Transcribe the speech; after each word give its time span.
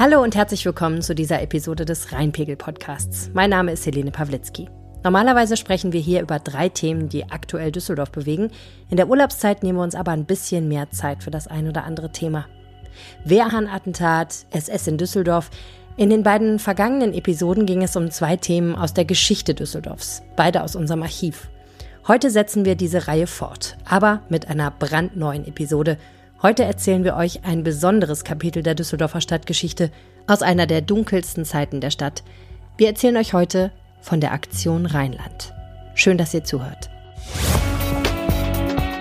Hallo 0.00 0.22
und 0.22 0.34
herzlich 0.34 0.64
willkommen 0.64 1.02
zu 1.02 1.14
dieser 1.14 1.42
Episode 1.42 1.84
des 1.84 2.10
Rheinpegel-Podcasts. 2.10 3.32
Mein 3.34 3.50
Name 3.50 3.72
ist 3.72 3.84
Helene 3.84 4.10
Pawlitzki. 4.10 4.70
Normalerweise 5.04 5.58
sprechen 5.58 5.92
wir 5.92 6.00
hier 6.00 6.22
über 6.22 6.38
drei 6.38 6.70
Themen, 6.70 7.10
die 7.10 7.30
aktuell 7.30 7.70
Düsseldorf 7.70 8.10
bewegen. 8.10 8.50
In 8.88 8.96
der 8.96 9.10
Urlaubszeit 9.10 9.62
nehmen 9.62 9.76
wir 9.76 9.82
uns 9.82 9.94
aber 9.94 10.12
ein 10.12 10.24
bisschen 10.24 10.68
mehr 10.68 10.90
Zeit 10.90 11.22
für 11.22 11.30
das 11.30 11.48
ein 11.48 11.68
oder 11.68 11.84
andere 11.84 12.12
Thema. 12.12 12.46
Wehrhahn-Attentat, 13.26 14.46
SS 14.52 14.86
in 14.86 14.96
Düsseldorf. 14.96 15.50
In 15.98 16.08
den 16.08 16.22
beiden 16.22 16.58
vergangenen 16.58 17.12
Episoden 17.12 17.66
ging 17.66 17.82
es 17.82 17.94
um 17.94 18.10
zwei 18.10 18.38
Themen 18.38 18.76
aus 18.76 18.94
der 18.94 19.04
Geschichte 19.04 19.52
Düsseldorfs, 19.52 20.22
beide 20.34 20.62
aus 20.62 20.76
unserem 20.76 21.02
Archiv. 21.02 21.50
Heute 22.08 22.30
setzen 22.30 22.64
wir 22.64 22.74
diese 22.74 23.06
Reihe 23.06 23.26
fort, 23.26 23.76
aber 23.84 24.22
mit 24.30 24.48
einer 24.48 24.70
brandneuen 24.70 25.46
Episode. 25.46 25.98
Heute 26.42 26.64
erzählen 26.64 27.04
wir 27.04 27.16
euch 27.16 27.44
ein 27.44 27.64
besonderes 27.64 28.24
Kapitel 28.24 28.62
der 28.62 28.74
Düsseldorfer 28.74 29.20
Stadtgeschichte 29.20 29.90
aus 30.26 30.40
einer 30.40 30.66
der 30.66 30.80
dunkelsten 30.80 31.44
Zeiten 31.44 31.82
der 31.82 31.90
Stadt. 31.90 32.24
Wir 32.78 32.86
erzählen 32.88 33.18
euch 33.18 33.34
heute 33.34 33.72
von 34.00 34.22
der 34.22 34.32
Aktion 34.32 34.86
Rheinland. 34.86 35.52
Schön, 35.94 36.16
dass 36.16 36.32
ihr 36.32 36.42
zuhört. 36.42 36.88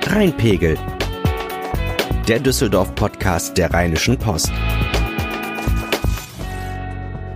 Rheinpegel. 0.08 0.77
Der 2.27 2.41
Düsseldorf-Podcast 2.41 3.58
der 3.58 3.74
Rheinischen 3.74 4.18
Post. 4.18 4.52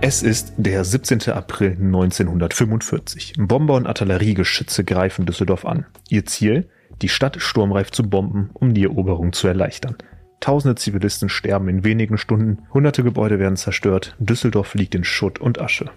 Es 0.02 0.22
ist 0.22 0.52
der 0.58 0.84
17. 0.84 1.30
April 1.30 1.78
1945. 1.80 3.36
Bomber 3.38 3.72
und 3.72 3.86
Artilleriegeschütze 3.86 4.84
greifen 4.84 5.24
Düsseldorf 5.24 5.64
an. 5.64 5.86
Ihr 6.10 6.26
Ziel? 6.26 6.68
Die 7.02 7.08
Stadt 7.08 7.40
sturmreif 7.40 7.90
zu 7.90 8.08
bomben, 8.08 8.50
um 8.54 8.74
die 8.74 8.84
Eroberung 8.84 9.32
zu 9.32 9.48
erleichtern. 9.48 9.96
Tausende 10.40 10.74
Zivilisten 10.74 11.28
sterben 11.28 11.68
in 11.68 11.84
wenigen 11.84 12.18
Stunden, 12.18 12.66
hunderte 12.72 13.02
Gebäude 13.02 13.38
werden 13.38 13.56
zerstört, 13.56 14.14
Düsseldorf 14.18 14.74
liegt 14.74 14.94
in 14.94 15.04
Schutt 15.04 15.38
und 15.38 15.60
Asche. 15.60 15.90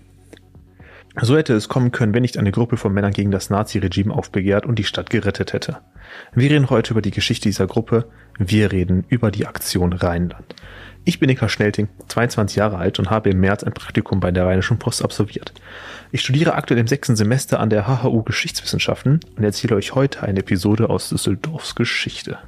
So 1.20 1.36
hätte 1.36 1.54
es 1.54 1.68
kommen 1.68 1.92
können, 1.92 2.14
wenn 2.14 2.22
nicht 2.22 2.38
eine 2.38 2.52
Gruppe 2.52 2.78
von 2.78 2.94
Männern 2.94 3.12
gegen 3.12 3.32
das 3.32 3.50
Nazi-Regime 3.50 4.14
aufbegehrt 4.14 4.66
und 4.66 4.78
die 4.78 4.84
Stadt 4.84 5.10
gerettet 5.10 5.52
hätte. 5.52 5.80
Wir 6.34 6.50
reden 6.52 6.70
heute 6.70 6.92
über 6.92 7.02
die 7.02 7.12
Geschichte 7.12 7.50
dieser 7.50 7.66
Gruppe, 7.66 8.08
wir 8.38 8.72
reden 8.72 9.04
über 9.10 9.32
die 9.32 9.48
Aktion 9.48 9.94
Rheinland. 9.94 10.56
Ich 11.08 11.22
bin 11.22 11.30
Nika 11.30 11.48
Schnelting, 11.48 11.88
22 12.10 12.58
Jahre 12.58 12.80
alt 12.80 13.00
und 13.00 13.10
habe 13.10 13.30
im 13.30 13.40
März 13.40 13.64
ein 13.64 13.72
Praktikum 13.72 14.20
bei 14.20 14.30
der 14.30 14.46
Rheinischen 14.46 14.78
Post 14.78 15.02
absolviert. 15.02 15.54
Ich 16.12 16.20
studiere 16.20 16.56
aktuell 16.56 16.82
im 16.82 16.88
sechsten 16.88 17.16
Semester 17.16 17.62
an 17.62 17.70
der 17.70 17.88
HHU 17.88 18.24
Geschichtswissenschaften 18.24 19.22
und 19.38 19.44
erzähle 19.46 19.78
euch 19.78 19.96
heute 19.96 20.24
eine 20.24 20.42
Episode 20.42 20.90
aus 20.90 21.08
Düsseldorfs 21.08 21.76
Geschichte. 21.76 22.40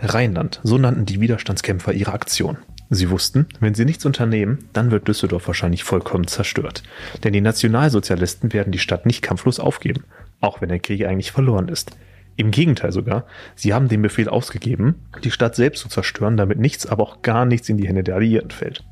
Rheinland, 0.00 0.58
so 0.62 0.78
nannten 0.78 1.04
die 1.04 1.20
Widerstandskämpfer 1.20 1.92
ihre 1.92 2.14
Aktion. 2.14 2.56
Sie 2.88 3.10
wussten, 3.10 3.44
wenn 3.60 3.74
sie 3.74 3.84
nichts 3.84 4.06
unternehmen, 4.06 4.70
dann 4.72 4.90
wird 4.90 5.06
Düsseldorf 5.06 5.46
wahrscheinlich 5.46 5.84
vollkommen 5.84 6.26
zerstört. 6.26 6.82
Denn 7.24 7.34
die 7.34 7.42
Nationalsozialisten 7.42 8.54
werden 8.54 8.72
die 8.72 8.78
Stadt 8.78 9.04
nicht 9.04 9.20
kampflos 9.20 9.60
aufgeben, 9.60 10.04
auch 10.40 10.62
wenn 10.62 10.70
der 10.70 10.78
Krieg 10.78 11.04
eigentlich 11.04 11.30
verloren 11.30 11.68
ist. 11.68 11.94
Im 12.36 12.50
Gegenteil 12.50 12.92
sogar, 12.92 13.24
sie 13.54 13.72
haben 13.72 13.88
den 13.88 14.02
Befehl 14.02 14.28
ausgegeben, 14.28 15.06
die 15.24 15.30
Stadt 15.30 15.54
selbst 15.54 15.80
zu 15.80 15.88
zerstören, 15.88 16.36
damit 16.36 16.58
nichts, 16.58 16.86
aber 16.86 17.02
auch 17.02 17.22
gar 17.22 17.46
nichts 17.46 17.68
in 17.68 17.78
die 17.78 17.88
Hände 17.88 18.02
der 18.02 18.16
Alliierten 18.16 18.50
fällt. 18.50 18.84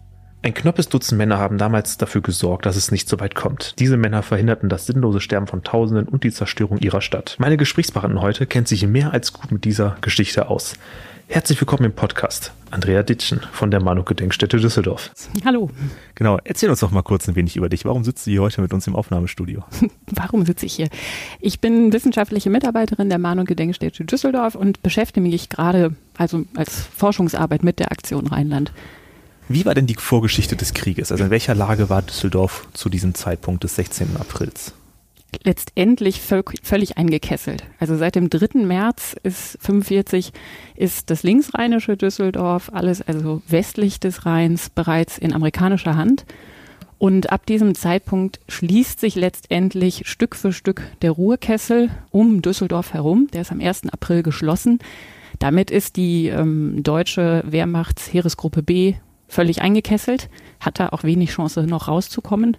Ein 0.45 0.53
knappes 0.53 0.91
Dutzend 0.91 1.17
Männer 1.17 1.39
haben 1.39 1.57
damals 1.57 1.97
dafür 1.97 2.21
gesorgt, 2.21 2.67
dass 2.67 2.77
es 2.77 2.91
nicht 2.91 3.09
so 3.09 3.19
weit 3.19 3.35
kommt. 3.35 3.79
Diese 3.79 3.97
Männer 3.97 4.23
verhinderten 4.23 4.69
das 4.69 4.85
sinnlose 4.85 5.21
Sterben 5.21 5.47
von 5.47 5.63
Tausenden 5.63 6.07
und 6.07 6.23
die 6.23 6.33
Zerstörung 6.33 6.79
ihrer 6.79 7.01
Stadt. 7.01 7.37
Meine 7.39 7.57
Gesprächspartnerin 7.57 8.21
heute 8.21 8.47
kennt 8.47 8.69
sich 8.69 8.87
mehr 8.87 9.15
als 9.15 9.33
gut 9.33 9.53
mit 9.53 9.65
dieser 9.65 9.97
Geschichte 10.03 10.49
aus. 10.49 10.75
Herzlich 11.27 11.61
willkommen 11.61 11.85
im 11.85 11.93
Podcast. 11.93 12.53
Andrea 12.71 13.03
Ditschen 13.03 13.41
von 13.53 13.71
der 13.71 13.83
Manu-Gedenkstätte 13.83 14.59
Düsseldorf. 14.59 15.11
Hallo. 15.45 15.71
Genau, 16.15 16.39
erzähl 16.45 16.69
uns 16.71 16.81
doch 16.81 16.91
mal 16.91 17.03
kurz 17.03 17.29
ein 17.29 17.35
wenig 17.35 17.57
über 17.57 17.69
dich. 17.69 17.85
Warum 17.85 18.05
sitzt 18.05 18.27
du 18.27 18.31
hier 18.31 18.43
heute 18.43 18.61
mit 18.61 18.73
uns 18.73 18.87
im 18.87 18.95
Aufnahmestudio? 18.95 19.65
Warum 20.07 20.45
sitze 20.45 20.67
ich 20.67 20.75
hier? 20.75 20.89
Ich 21.41 21.61
bin 21.61 21.93
wissenschaftliche 21.93 22.51
Mitarbeiterin 22.51 23.09
der 23.09 23.19
Manu-Gedenkstätte 23.19 24.05
Düsseldorf 24.05 24.55
und 24.55 24.83
beschäftige 24.83 25.29
mich 25.29 25.49
gerade 25.49 25.95
also 26.17 26.45
als 26.57 26.87
Forschungsarbeit 26.97 27.65
mit 27.65 27.79
der 27.79 27.91
Aktion 27.91 28.27
Rheinland. 28.27 28.73
Wie 29.49 29.67
war 29.67 29.75
denn 29.75 29.87
die 29.87 29.95
Vorgeschichte 29.95 30.57
des 30.57 30.75
Krieges? 30.75 31.11
Also 31.11 31.25
in 31.25 31.31
welcher 31.31 31.55
Lage 31.55 31.91
war 31.91 32.03
Düsseldorf 32.03 32.67
zu 32.75 32.89
diesem 32.89 33.15
Zeitpunkt 33.15 33.65
des 33.65 33.77
16. 33.77 34.17
Aprils? 34.19 34.73
Letztendlich 35.43 36.21
völlig 36.21 36.97
eingekesselt. 36.97 37.65
Also 37.79 37.97
seit 37.97 38.15
dem 38.15 38.31
3. 38.31 38.65
März 38.65 39.17
ist 39.23 39.59
45 39.61 40.33
ist 40.77 41.11
das 41.11 41.23
linksrheinische 41.23 41.97
Düsseldorf, 41.97 42.71
alles 42.73 43.03
also 43.03 43.43
westlich 43.49 44.01
des 44.01 44.27
Rheins, 44.27 44.71
bereits 44.71 45.19
in 45.19 45.33
amerikanischer 45.33 45.97
Hand. 45.97 46.25
Und 46.99 47.33
ab 47.33 47.45
diesem 47.47 47.75
Zeitpunkt 47.75 48.41
schließt 48.49 49.01
sich 49.01 49.15
letztendlich 49.15 50.03
Stück 50.07 50.37
für 50.37 50.53
Stück 50.53 50.83
der 51.03 51.11
Ruhrkessel 51.11 51.91
um 52.11 52.41
Düsseldorf 52.41 52.95
herum. 52.95 53.29
Der 53.33 53.43
ist 53.43 53.53
am 53.53 53.61
1. 53.61 53.93
April 53.93 54.23
geschlossen. 54.23 54.79
Damit 55.39 55.71
ist 55.71 55.97
die 55.97 56.29
ähm, 56.29 56.83
deutsche 56.83 57.43
Wehrmachtsheeresgruppe 57.47 58.63
B 58.63 58.95
völlig 59.27 59.63
eingekesselt, 59.63 60.31
hat 60.61 60.79
da 60.79 60.91
auch 60.91 61.03
wenig 61.03 61.31
Chance 61.31 61.65
noch 61.67 61.89
rauszukommen. 61.89 62.57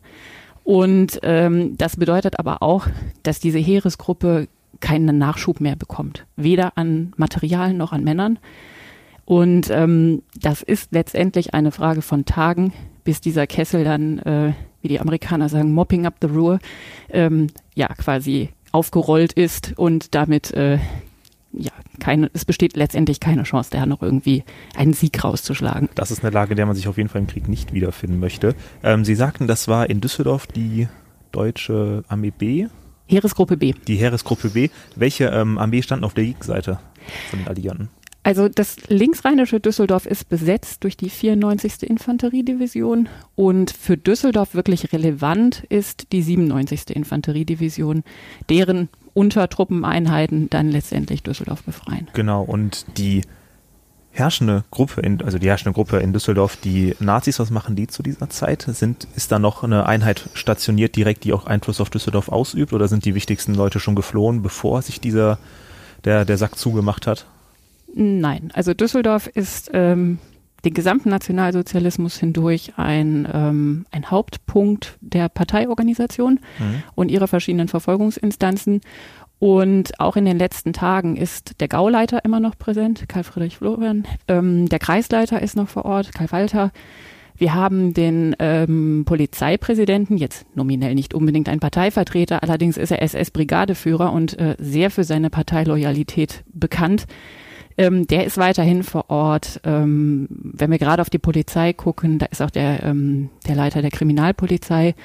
Und 0.66 1.20
ähm, 1.22 1.78
das 1.78 1.96
bedeutet 1.96 2.40
aber 2.40 2.64
auch, 2.64 2.88
dass 3.22 3.40
diese 3.40 3.60
Heeresgruppe 3.60 4.48
keinen 4.80 5.20
Nachschub 5.20 5.62
mehr 5.62 5.76
bekommt, 5.76 6.26
weder 6.36 6.76
an 6.76 7.14
Material 7.18 7.74
noch 7.74 7.94
an 7.94 8.04
Männern. 8.04 8.40
Und 9.26 9.70
ähm, 9.70 10.24
das 10.36 10.64
ist 10.64 10.92
letztendlich 10.92 11.54
eine 11.54 11.72
Frage 11.72 12.02
von 12.02 12.26
Tagen, 12.26 12.74
bis 13.04 13.22
dieser 13.22 13.46
Kessel 13.46 13.84
dann, 13.84 14.18
äh, 14.20 14.54
wie 14.82 14.88
die 14.88 15.00
Amerikaner 15.00 15.50
sagen, 15.50 15.72
mopping 15.72 16.08
up 16.08 16.16
the 16.20 16.28
Ruhr, 16.28 16.60
ähm, 17.10 17.48
ja 17.76 17.88
quasi 17.90 18.50
aufgerollt 18.72 19.34
ist 19.34 19.74
und 19.78 20.16
damit 20.16 20.52
äh, 20.54 20.80
ja, 21.58 21.72
keine, 22.00 22.30
es 22.34 22.46
besteht 22.46 22.76
letztendlich 22.76 23.20
keine 23.20 23.44
Chance, 23.44 23.70
da 23.72 23.86
noch 23.86 24.02
irgendwie 24.02 24.44
einen 24.76 24.94
Sieg 24.94 25.24
rauszuschlagen. 25.24 25.90
Das 25.96 26.12
ist 26.12 26.24
eine 26.24 26.34
Lage, 26.34 26.52
in 26.52 26.58
der 26.58 26.66
man 26.66 26.76
sich 26.76 26.88
auf 26.88 26.98
jeden 26.98 27.10
Fall 27.10 27.22
im 27.22 27.28
Krieg 27.28 27.48
nicht 27.48 27.74
wiederfinden 27.74 28.20
möchte. 28.20 28.56
Ähm, 28.84 29.06
Sie 29.06 29.16
sagten, 29.16 29.48
das 29.48 29.68
war 29.68 29.90
in 29.90 30.02
Düsseldorf 30.02 30.48
die 30.48 30.88
deutsche 31.32 32.04
Armee 32.08 32.32
B? 32.32 32.68
Heeresgruppe 33.08 33.58
B. 33.58 33.74
Die 33.88 33.96
Heeresgruppe 33.96 34.50
B. 34.50 34.70
Welche 34.96 35.26
ähm, 35.26 35.58
Armee 35.58 35.82
stand 35.82 36.04
auf 36.04 36.14
der 36.14 36.24
Gegenseite 36.24 36.80
von 37.30 37.40
den 37.40 37.48
Alliierten? 37.48 37.90
Also 38.26 38.50
das 38.50 38.78
linksrheinische 38.88 39.60
Düsseldorf 39.60 40.08
ist 40.08 40.30
besetzt 40.30 40.84
durch 40.84 40.98
die 40.98 41.12
94. 41.12 41.84
Infanteriedivision 41.84 43.08
und 43.36 43.70
für 43.70 43.98
Düsseldorf 43.98 44.56
wirklich 44.56 44.92
relevant 44.92 45.64
ist 45.70 46.12
die 46.12 46.24
97. 46.24 46.90
Infanteriedivision, 46.96 48.04
deren 48.50 48.90
Untertruppeneinheiten 49.14 50.50
dann 50.50 50.72
letztendlich 50.72 51.22
Düsseldorf 51.22 51.62
befreien. 51.62 52.08
Genau, 52.14 52.42
und 52.42 52.88
die 52.98 53.22
herrschende 54.10 54.64
Gruppe, 54.72 55.02
in, 55.02 55.22
also 55.22 55.38
die 55.38 55.48
herrschende 55.48 55.74
Gruppe 55.74 55.98
in 55.98 56.12
Düsseldorf, 56.12 56.56
die 56.56 56.96
Nazis, 57.00 57.38
was 57.38 57.52
machen 57.52 57.76
die 57.76 57.86
zu 57.86 58.02
dieser 58.02 58.32
Zeit? 58.32 58.64
Sind, 58.64 59.08
ist 59.16 59.32
da 59.32 59.38
noch 59.38 59.64
eine 59.64 59.86
Einheit 59.86 60.30
stationiert 60.34 60.96
direkt, 60.96 61.26
die 61.26 61.34
auch 61.34 61.46
Einfluss 61.46 61.80
auf 61.80 61.92
Düsseldorf 61.92 62.30
ausübt 62.30 62.74
oder 62.74 62.88
sind 62.88 63.06
die 63.06 63.14
wichtigsten 63.14 63.54
Leute 63.54 63.80
schon 63.80 63.94
geflohen, 63.94 64.42
bevor 64.42 64.82
sich 64.82 65.00
dieser, 65.00 65.38
der, 66.06 66.26
der 66.26 66.40
Sack 66.40 66.58
zugemacht 66.58 67.06
hat? 67.06 67.28
Nein, 67.98 68.52
also 68.54 68.74
Düsseldorf 68.74 69.28
ist 69.28 69.72
ähm, 69.74 70.20
den 70.66 70.74
gesamten 70.74 71.10
Nationalsozialismus 71.10 72.18
hindurch 72.18 72.74
ein, 72.76 73.26
ähm, 73.32 73.86
ein 73.90 74.12
Hauptpunkt 74.12 74.98
der 75.00 75.30
Parteiorganisation 75.30 76.42
mhm. 76.60 76.84
und 76.94 77.10
ihrer 77.10 77.30
verschiedenen 77.30 77.70
Verfolgungsinstanzen. 77.70 78.82
Und 79.40 79.98
auch 80.00 80.18
in 80.18 80.26
den 80.26 80.38
letzten 80.38 80.74
Tagen 80.74 81.16
ist 81.16 81.62
der 81.62 81.70
Gauleiter 81.70 82.26
immer 82.26 82.42
noch 82.42 82.58
präsent, 82.58 83.08
Karl 83.08 83.24
Friedrich 83.24 83.58
Florian. 83.58 84.04
Ähm, 84.28 84.68
der 84.68 84.80
Kreisleiter 84.80 85.42
ist 85.42 85.56
noch 85.56 85.70
vor 85.70 85.86
Ort, 85.86 86.14
Karl 86.14 86.32
Walter. 86.34 86.72
Wir 87.38 87.54
haben 87.54 87.94
den 87.94 88.36
ähm, 88.40 89.04
Polizeipräsidenten, 89.06 90.18
jetzt 90.18 90.46
nominell 90.54 90.96
nicht 90.96 91.14
unbedingt 91.14 91.48
ein 91.48 91.60
Parteivertreter, 91.62 92.44
allerdings 92.44 92.76
ist 92.76 92.92
er 92.92 93.02
SS-Brigadeführer 93.02 94.12
und 94.12 94.38
äh, 94.38 94.56
sehr 94.60 94.92
für 94.92 95.06
seine 95.06 95.30
Parteiloyalität 95.30 96.44
bekannt. 96.54 97.06
Ähm, 97.78 98.08
der 98.08 98.26
ist 98.26 98.38
weiterhin 98.38 98.84
vor 98.84 99.10
Ort. 99.10 99.60
Ähm, 99.64 100.28
wenn 100.30 100.72
wir 100.72 100.78
gerade 100.78 101.02
auf 101.02 101.10
die 101.10 101.20
Polizei 101.20 101.74
gucken, 101.74 102.20
da 102.20 102.28
ist 102.28 102.42
auch 102.42 102.50
der, 102.50 102.84
ähm, 102.84 103.30
der 103.48 103.56
Leiter 103.56 103.82
der 103.82 103.92
Kriminalpolizei. 103.92 104.96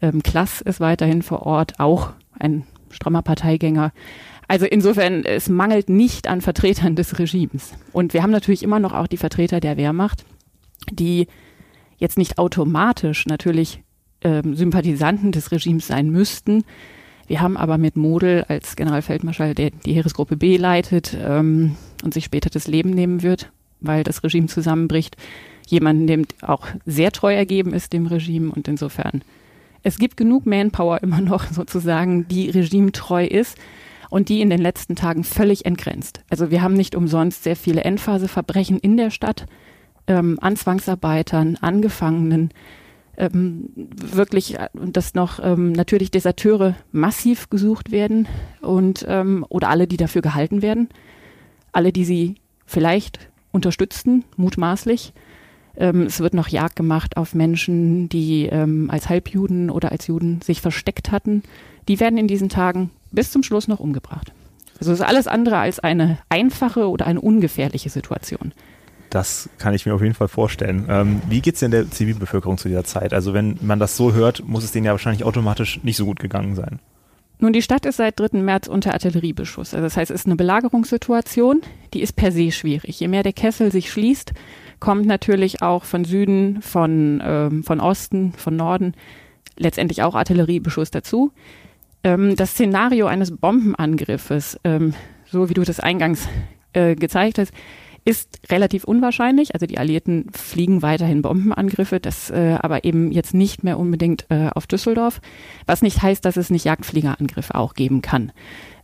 Ähm, 0.00 0.22
Klass 0.22 0.60
ist 0.60 0.80
weiterhin 0.80 1.22
vor 1.22 1.42
Ort, 1.46 1.80
auch 1.80 2.12
ein 2.38 2.64
strammer 2.90 3.22
Parteigänger. 3.22 3.92
Also 4.46 4.66
insofern, 4.66 5.24
es 5.24 5.48
mangelt 5.48 5.88
nicht 5.88 6.28
an 6.28 6.42
Vertretern 6.42 6.96
des 6.96 7.18
Regimes. 7.18 7.72
Und 7.92 8.12
wir 8.12 8.22
haben 8.22 8.30
natürlich 8.30 8.62
immer 8.62 8.80
noch 8.80 8.92
auch 8.92 9.06
die 9.06 9.16
Vertreter 9.16 9.60
der 9.60 9.78
Wehrmacht, 9.78 10.26
die 10.90 11.28
jetzt 11.96 12.18
nicht 12.18 12.36
automatisch 12.38 13.24
natürlich 13.24 13.82
ähm, 14.22 14.54
Sympathisanten 14.54 15.32
des 15.32 15.50
Regimes 15.52 15.86
sein 15.86 16.10
müssten, 16.10 16.64
wir 17.26 17.40
haben 17.40 17.56
aber 17.56 17.78
mit 17.78 17.96
Model 17.96 18.44
als 18.48 18.76
Generalfeldmarschall, 18.76 19.54
der 19.54 19.70
die 19.70 19.94
Heeresgruppe 19.94 20.36
B 20.36 20.56
leitet 20.56 21.16
ähm, 21.18 21.76
und 22.02 22.14
sich 22.14 22.24
später 22.24 22.50
das 22.50 22.66
Leben 22.66 22.90
nehmen 22.90 23.22
wird, 23.22 23.50
weil 23.80 24.04
das 24.04 24.22
Regime 24.22 24.46
zusammenbricht, 24.46 25.16
jemanden, 25.66 26.06
dem 26.06 26.26
auch 26.42 26.66
sehr 26.84 27.12
treu 27.12 27.34
ergeben 27.34 27.72
ist 27.72 27.92
dem 27.92 28.06
Regime 28.06 28.50
und 28.52 28.68
insofern 28.68 29.22
es 29.82 29.98
gibt 29.98 30.16
genug 30.16 30.46
Manpower 30.46 31.02
immer 31.02 31.20
noch 31.20 31.46
sozusagen, 31.52 32.28
die 32.28 32.50
regimetreu 32.50 33.24
ist 33.26 33.56
und 34.10 34.28
die 34.28 34.40
in 34.40 34.50
den 34.50 34.60
letzten 34.60 34.96
Tagen 34.96 35.24
völlig 35.24 35.64
entgrenzt. 35.64 36.20
Also 36.28 36.50
wir 36.50 36.62
haben 36.62 36.74
nicht 36.74 36.94
umsonst 36.94 37.44
sehr 37.44 37.56
viele 37.56 37.82
Endphaseverbrechen 37.84 38.78
in 38.78 38.96
der 38.96 39.10
Stadt 39.10 39.46
ähm, 40.06 40.38
an 40.40 40.56
Zwangsarbeitern, 40.56 41.56
an 41.60 41.80
Gefangenen, 41.80 42.50
ähm, 43.16 43.70
wirklich, 43.76 44.58
äh, 44.58 44.68
dass 44.74 45.14
noch 45.14 45.38
ähm, 45.42 45.72
natürlich 45.72 46.10
Deserteure 46.10 46.74
massiv 46.92 47.50
gesucht 47.50 47.90
werden 47.90 48.26
und 48.60 49.04
ähm, 49.08 49.44
oder 49.48 49.68
alle, 49.68 49.86
die 49.86 49.96
dafür 49.96 50.22
gehalten 50.22 50.62
werden, 50.62 50.88
alle, 51.72 51.92
die 51.92 52.04
sie 52.04 52.34
vielleicht 52.66 53.30
unterstützten, 53.50 54.24
mutmaßlich. 54.36 55.12
Ähm, 55.76 56.02
es 56.02 56.20
wird 56.20 56.34
noch 56.34 56.48
Jagd 56.48 56.76
gemacht 56.76 57.16
auf 57.16 57.34
Menschen, 57.34 58.08
die 58.08 58.46
ähm, 58.46 58.90
als 58.90 59.08
Halbjuden 59.08 59.70
oder 59.70 59.92
als 59.92 60.06
Juden 60.06 60.40
sich 60.42 60.60
versteckt 60.60 61.10
hatten. 61.10 61.42
Die 61.88 62.00
werden 62.00 62.18
in 62.18 62.28
diesen 62.28 62.48
Tagen 62.48 62.90
bis 63.10 63.30
zum 63.30 63.42
Schluss 63.42 63.68
noch 63.68 63.80
umgebracht. 63.80 64.32
Also 64.78 64.92
es 64.92 65.00
ist 65.00 65.06
alles 65.06 65.26
andere 65.26 65.58
als 65.58 65.78
eine 65.78 66.18
einfache 66.28 66.88
oder 66.88 67.06
eine 67.06 67.20
ungefährliche 67.20 67.88
Situation. 67.88 68.52
Das 69.10 69.50
kann 69.58 69.74
ich 69.74 69.84
mir 69.84 69.94
auf 69.94 70.02
jeden 70.02 70.14
Fall 70.14 70.28
vorstellen. 70.28 70.86
Ähm, 70.88 71.22
wie 71.28 71.42
geht 71.42 71.54
es 71.54 71.60
denn 71.60 71.70
der 71.70 71.90
Zivilbevölkerung 71.90 72.56
zu 72.56 72.68
dieser 72.68 72.84
Zeit? 72.84 73.12
Also 73.12 73.34
wenn 73.34 73.58
man 73.60 73.78
das 73.78 73.96
so 73.96 74.14
hört, 74.14 74.42
muss 74.46 74.64
es 74.64 74.72
denen 74.72 74.86
ja 74.86 74.92
wahrscheinlich 74.92 75.24
automatisch 75.24 75.80
nicht 75.82 75.98
so 75.98 76.06
gut 76.06 76.18
gegangen 76.18 76.54
sein. 76.54 76.80
Nun, 77.42 77.52
die 77.52 77.60
Stadt 77.60 77.86
ist 77.86 77.96
seit 77.96 78.20
3. 78.20 78.38
März 78.38 78.68
unter 78.68 78.92
Artilleriebeschuss. 78.92 79.74
Also 79.74 79.82
das 79.82 79.96
heißt, 79.96 80.12
es 80.12 80.20
ist 80.20 80.26
eine 80.26 80.36
Belagerungssituation, 80.36 81.60
die 81.92 82.00
ist 82.00 82.12
per 82.12 82.30
se 82.30 82.52
schwierig. 82.52 83.00
Je 83.00 83.08
mehr 83.08 83.24
der 83.24 83.32
Kessel 83.32 83.72
sich 83.72 83.90
schließt, 83.90 84.32
kommt 84.78 85.06
natürlich 85.06 85.60
auch 85.60 85.82
von 85.82 86.04
Süden, 86.04 86.62
von, 86.62 87.20
ähm, 87.24 87.64
von 87.64 87.80
Osten, 87.80 88.32
von 88.34 88.54
Norden 88.54 88.94
letztendlich 89.58 90.04
auch 90.04 90.14
Artilleriebeschuss 90.14 90.92
dazu. 90.92 91.32
Ähm, 92.04 92.36
das 92.36 92.52
Szenario 92.52 93.06
eines 93.06 93.36
Bombenangriffes, 93.36 94.60
ähm, 94.62 94.94
so 95.26 95.48
wie 95.48 95.54
du 95.54 95.64
das 95.64 95.80
eingangs 95.80 96.28
äh, 96.74 96.94
gezeigt 96.94 97.38
hast, 97.38 97.52
ist 98.04 98.40
relativ 98.50 98.84
unwahrscheinlich. 98.84 99.54
Also 99.54 99.66
die 99.66 99.78
Alliierten 99.78 100.26
fliegen 100.32 100.82
weiterhin 100.82 101.22
Bombenangriffe, 101.22 102.00
das 102.00 102.30
äh, 102.30 102.58
aber 102.60 102.84
eben 102.84 103.12
jetzt 103.12 103.34
nicht 103.34 103.62
mehr 103.62 103.78
unbedingt 103.78 104.26
äh, 104.28 104.48
auf 104.54 104.66
Düsseldorf, 104.66 105.20
was 105.66 105.82
nicht 105.82 106.02
heißt, 106.02 106.24
dass 106.24 106.36
es 106.36 106.50
nicht 106.50 106.64
Jagdfliegerangriffe 106.64 107.54
auch 107.54 107.74
geben 107.74 108.02
kann 108.02 108.32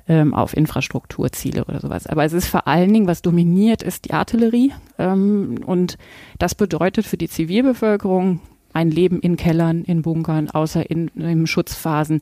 ähm, 0.09 0.35
auf 0.35 0.56
Infrastrukturziele 0.56 1.65
oder 1.65 1.81
sowas. 1.81 2.06
Aber 2.06 2.25
es 2.25 2.32
ist 2.32 2.47
vor 2.47 2.67
allen 2.67 2.93
Dingen, 2.93 3.06
was 3.06 3.23
dominiert, 3.23 3.82
ist 3.82 4.06
die 4.06 4.12
Artillerie 4.12 4.73
ähm, 4.99 5.61
und 5.67 5.99
das 6.38 6.55
bedeutet 6.55 7.06
für 7.06 7.17
die 7.17 7.29
Zivilbevölkerung 7.29 8.41
ein 8.73 8.91
Leben 8.91 9.21
in 9.21 9.37
Kellern, 9.37 9.82
in 9.82 10.03
Bunkern, 10.03 10.50
außer 10.50 10.88
in, 10.88 11.09
in 11.09 11.47
Schutzphasen, 11.47 12.21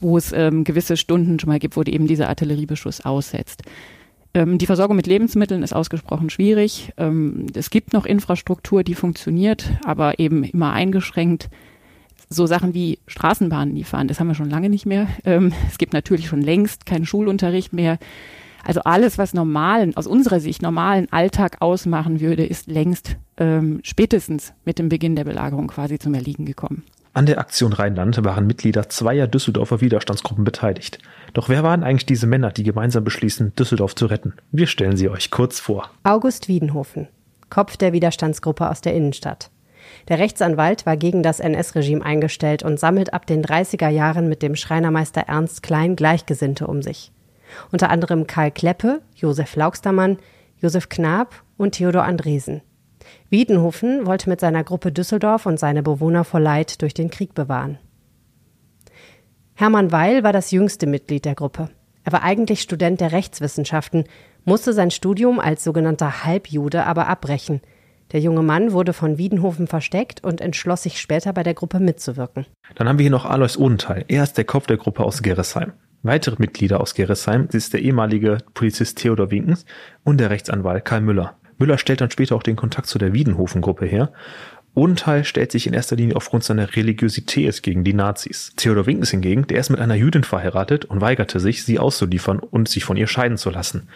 wo 0.00 0.16
es 0.16 0.32
ähm, 0.32 0.64
gewisse 0.64 0.96
Stunden 0.96 1.38
schon 1.38 1.48
mal 1.48 1.58
gibt, 1.58 1.76
wo 1.76 1.82
eben 1.82 2.06
dieser 2.06 2.28
Artilleriebeschuss 2.28 3.04
aussetzt. 3.04 3.62
Ähm, 4.32 4.58
die 4.58 4.66
Versorgung 4.66 4.96
mit 4.96 5.06
Lebensmitteln 5.06 5.62
ist 5.62 5.72
ausgesprochen 5.72 6.30
schwierig. 6.30 6.92
Ähm, 6.96 7.46
es 7.54 7.70
gibt 7.70 7.92
noch 7.92 8.06
Infrastruktur, 8.06 8.84
die 8.84 8.94
funktioniert, 8.94 9.70
aber 9.84 10.18
eben 10.18 10.44
immer 10.44 10.72
eingeschränkt. 10.72 11.48
So 12.28 12.46
Sachen 12.46 12.74
wie 12.74 13.00
Straßenbahnen, 13.08 13.74
die 13.74 13.82
fahren, 13.82 14.06
das 14.06 14.20
haben 14.20 14.28
wir 14.28 14.36
schon 14.36 14.50
lange 14.50 14.68
nicht 14.68 14.86
mehr. 14.86 15.08
Ähm, 15.24 15.52
es 15.68 15.78
gibt 15.78 15.92
natürlich 15.92 16.28
schon 16.28 16.42
längst 16.42 16.86
keinen 16.86 17.06
Schulunterricht 17.06 17.72
mehr. 17.72 17.98
Also 18.64 18.82
alles, 18.82 19.18
was 19.18 19.34
normalen, 19.34 19.96
aus 19.96 20.06
unserer 20.06 20.38
Sicht 20.38 20.62
normalen 20.62 21.10
Alltag 21.10 21.56
ausmachen 21.60 22.20
würde, 22.20 22.44
ist 22.44 22.68
längst 22.68 23.16
ähm, 23.36 23.80
spätestens 23.82 24.52
mit 24.64 24.78
dem 24.78 24.88
Beginn 24.88 25.16
der 25.16 25.24
Belagerung 25.24 25.68
quasi 25.68 25.98
zum 25.98 26.14
Erliegen 26.14 26.44
gekommen. 26.44 26.84
An 27.12 27.26
der 27.26 27.38
Aktion 27.38 27.72
Rheinland 27.72 28.24
waren 28.24 28.46
Mitglieder 28.46 28.88
zweier 28.88 29.26
Düsseldorfer 29.26 29.80
Widerstandsgruppen 29.80 30.44
beteiligt. 30.44 30.98
Doch 31.32 31.48
wer 31.48 31.62
waren 31.62 31.82
eigentlich 31.82 32.06
diese 32.06 32.26
Männer, 32.26 32.50
die 32.50 32.62
gemeinsam 32.62 33.04
beschließen, 33.04 33.54
Düsseldorf 33.56 33.94
zu 33.94 34.06
retten? 34.06 34.34
Wir 34.50 34.66
stellen 34.66 34.96
sie 34.96 35.08
euch 35.08 35.30
kurz 35.30 35.60
vor. 35.60 35.90
August 36.02 36.48
Wiedenhofen, 36.48 37.08
Kopf 37.48 37.76
der 37.76 37.92
Widerstandsgruppe 37.92 38.68
aus 38.68 38.80
der 38.80 38.94
Innenstadt. 38.94 39.50
Der 40.08 40.18
Rechtsanwalt 40.18 40.86
war 40.86 40.96
gegen 40.96 41.22
das 41.22 41.40
NS-Regime 41.40 42.04
eingestellt 42.04 42.62
und 42.62 42.78
sammelt 42.78 43.12
ab 43.12 43.26
den 43.26 43.44
30er 43.44 43.88
Jahren 43.88 44.28
mit 44.28 44.42
dem 44.42 44.56
Schreinermeister 44.56 45.22
Ernst 45.22 45.62
Klein 45.62 45.96
Gleichgesinnte 45.96 46.66
um 46.66 46.82
sich. 46.82 47.12
Unter 47.72 47.90
anderem 47.90 48.26
Karl 48.26 48.50
Kleppe, 48.50 49.00
Josef 49.14 49.56
Laugstermann, 49.56 50.18
Josef 50.58 50.88
Knab 50.88 51.42
und 51.56 51.72
Theodor 51.72 52.04
Andresen. 52.04 52.62
Wiedenhofen 53.28 54.06
wollte 54.06 54.28
mit 54.28 54.40
seiner 54.40 54.62
Gruppe 54.62 54.92
Düsseldorf 54.92 55.46
und 55.46 55.58
seine 55.58 55.82
Bewohner 55.82 56.24
vor 56.24 56.40
Leid 56.40 56.82
durch 56.82 56.94
den 56.94 57.10
Krieg 57.10 57.34
bewahren. 57.34 57.78
Hermann 59.60 59.92
Weil 59.92 60.22
war 60.22 60.32
das 60.32 60.52
jüngste 60.52 60.86
Mitglied 60.86 61.26
der 61.26 61.34
Gruppe. 61.34 61.68
Er 62.02 62.12
war 62.12 62.22
eigentlich 62.22 62.62
Student 62.62 62.98
der 62.98 63.12
Rechtswissenschaften, 63.12 64.04
musste 64.46 64.72
sein 64.72 64.90
Studium 64.90 65.38
als 65.38 65.62
sogenannter 65.64 66.24
Halbjude 66.24 66.86
aber 66.86 67.08
abbrechen. 67.08 67.60
Der 68.12 68.20
junge 68.20 68.42
Mann 68.42 68.72
wurde 68.72 68.94
von 68.94 69.18
Wiedenhofen 69.18 69.66
versteckt 69.66 70.24
und 70.24 70.40
entschloss 70.40 70.84
sich 70.84 70.98
später 70.98 71.34
bei 71.34 71.42
der 71.42 71.52
Gruppe 71.52 71.78
mitzuwirken. 71.78 72.46
Dann 72.74 72.88
haben 72.88 72.98
wir 72.98 73.02
hier 73.02 73.10
noch 73.10 73.26
Alois 73.26 73.58
Odenthal. 73.58 74.06
Er 74.08 74.22
ist 74.22 74.38
der 74.38 74.46
Kopf 74.46 74.66
der 74.66 74.78
Gruppe 74.78 75.04
aus 75.04 75.20
Gerresheim. 75.20 75.74
Weitere 76.02 76.36
Mitglieder 76.38 76.80
aus 76.80 76.94
Gerresheim 76.94 77.46
ist 77.52 77.74
der 77.74 77.82
ehemalige 77.82 78.38
Polizist 78.54 78.96
Theodor 78.96 79.30
Winkens 79.30 79.66
und 80.04 80.20
der 80.20 80.30
Rechtsanwalt 80.30 80.86
Karl 80.86 81.02
Müller. 81.02 81.36
Müller 81.58 81.76
stellt 81.76 82.00
dann 82.00 82.10
später 82.10 82.34
auch 82.34 82.42
den 82.42 82.56
Kontakt 82.56 82.86
zu 82.86 82.98
der 82.98 83.12
Wiedenhofen-Gruppe 83.12 83.84
her. 83.84 84.10
Odenthal 84.74 85.24
stellt 85.24 85.50
sich 85.50 85.66
in 85.66 85.72
erster 85.72 85.96
Linie 85.96 86.14
aufgrund 86.14 86.44
seiner 86.44 86.76
Religiosität 86.76 87.62
gegen 87.62 87.82
die 87.82 87.92
Nazis. 87.92 88.52
Theodor 88.56 88.86
Winkens 88.86 89.10
hingegen, 89.10 89.46
der 89.48 89.58
ist 89.58 89.70
mit 89.70 89.80
einer 89.80 89.96
Jüdin 89.96 90.22
verheiratet 90.22 90.84
und 90.84 91.00
weigerte 91.00 91.40
sich, 91.40 91.64
sie 91.64 91.80
auszuliefern 91.80 92.38
und 92.38 92.68
sich 92.68 92.84
von 92.84 92.96
ihr 92.96 93.08
scheiden 93.08 93.36
zu 93.36 93.50
lassen. 93.50 93.88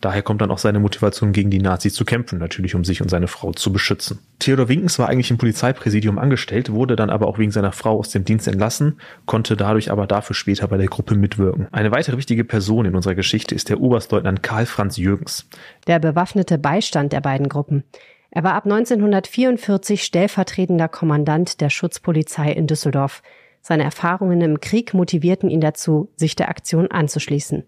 Daher 0.00 0.22
kommt 0.22 0.42
dann 0.42 0.50
auch 0.50 0.58
seine 0.58 0.78
Motivation, 0.78 1.32
gegen 1.32 1.50
die 1.50 1.58
Nazis 1.58 1.94
zu 1.94 2.04
kämpfen, 2.04 2.38
natürlich 2.38 2.74
um 2.74 2.84
sich 2.84 3.02
und 3.02 3.08
seine 3.08 3.26
Frau 3.26 3.52
zu 3.52 3.72
beschützen. 3.72 4.20
Theodor 4.38 4.68
Winkens 4.68 4.98
war 4.98 5.08
eigentlich 5.08 5.30
im 5.30 5.38
Polizeipräsidium 5.38 6.18
angestellt, 6.18 6.70
wurde 6.70 6.94
dann 6.94 7.10
aber 7.10 7.26
auch 7.26 7.38
wegen 7.38 7.50
seiner 7.50 7.72
Frau 7.72 7.98
aus 7.98 8.10
dem 8.10 8.24
Dienst 8.24 8.46
entlassen, 8.46 9.00
konnte 9.26 9.56
dadurch 9.56 9.90
aber 9.90 10.06
dafür 10.06 10.36
später 10.36 10.68
bei 10.68 10.76
der 10.76 10.86
Gruppe 10.86 11.16
mitwirken. 11.16 11.68
Eine 11.72 11.90
weitere 11.90 12.18
wichtige 12.18 12.44
Person 12.44 12.84
in 12.84 12.94
unserer 12.94 13.14
Geschichte 13.14 13.54
ist 13.54 13.70
der 13.70 13.80
Oberstleutnant 13.80 14.42
Karl 14.42 14.66
Franz 14.66 14.98
Jürgens. 14.98 15.48
Der 15.86 15.98
bewaffnete 15.98 16.58
Beistand 16.58 17.12
der 17.12 17.22
beiden 17.22 17.48
Gruppen. 17.48 17.82
Er 18.30 18.44
war 18.44 18.54
ab 18.54 18.64
1944 18.64 20.04
stellvertretender 20.04 20.88
Kommandant 20.88 21.60
der 21.60 21.70
Schutzpolizei 21.70 22.52
in 22.52 22.66
Düsseldorf. 22.66 23.22
Seine 23.60 23.84
Erfahrungen 23.84 24.40
im 24.40 24.60
Krieg 24.60 24.94
motivierten 24.94 25.50
ihn 25.50 25.60
dazu, 25.60 26.10
sich 26.16 26.36
der 26.36 26.48
Aktion 26.48 26.90
anzuschließen. 26.90 27.64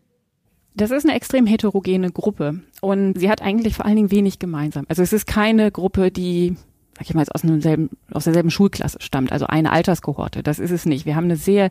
Das 0.74 0.90
ist 0.90 1.04
eine 1.04 1.16
extrem 1.16 1.46
heterogene 1.46 2.10
Gruppe 2.10 2.60
und 2.80 3.18
sie 3.18 3.28
hat 3.28 3.42
eigentlich 3.42 3.74
vor 3.74 3.86
allen 3.86 3.96
Dingen 3.96 4.10
wenig 4.10 4.38
gemeinsam. 4.38 4.86
Also 4.88 5.02
es 5.02 5.12
ist 5.12 5.26
keine 5.26 5.70
Gruppe, 5.72 6.10
die, 6.10 6.56
sag 6.96 7.08
ich 7.08 7.14
mal, 7.14 7.26
aus, 7.32 7.42
derselben 7.42 8.50
Schulklasse 8.50 8.98
stammt, 9.00 9.32
also 9.32 9.46
eine 9.46 9.72
Alterskohorte. 9.72 10.42
Das 10.42 10.58
ist 10.58 10.70
es 10.70 10.86
nicht. 10.86 11.06
Wir 11.06 11.16
haben 11.16 11.24
eine 11.24 11.36
sehr 11.36 11.70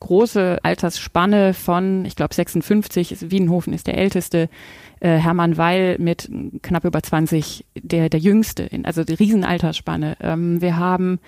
große 0.00 0.58
Altersspanne 0.62 1.54
von, 1.54 2.04
ich 2.04 2.16
glaube, 2.16 2.34
56, 2.34 3.30
Wienhofen 3.30 3.72
ist 3.72 3.86
der 3.86 3.98
älteste, 3.98 4.48
äh, 5.00 5.16
Hermann 5.16 5.56
Weil 5.56 5.96
mit 5.98 6.30
knapp 6.62 6.84
über 6.84 7.02
20, 7.02 7.64
der, 7.74 8.08
der 8.08 8.20
jüngste, 8.20 8.68
also 8.84 9.04
die 9.04 9.14
Riesenaltersspanne. 9.14 10.16
Ähm, 10.20 10.60
wir 10.60 10.76
haben 10.76 11.18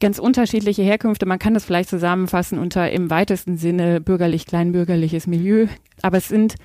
ganz 0.00 0.18
unterschiedliche 0.18 0.82
Herkünfte. 0.82 1.26
Man 1.26 1.38
kann 1.38 1.54
das 1.54 1.64
vielleicht 1.64 1.88
zusammenfassen 1.88 2.58
unter 2.58 2.90
im 2.90 3.10
weitesten 3.10 3.56
Sinne 3.56 4.00
bürgerlich-kleinbürgerliches 4.00 5.26
Milieu. 5.26 5.66
Aber 6.02 6.18
es 6.18 6.28
sind, 6.28 6.56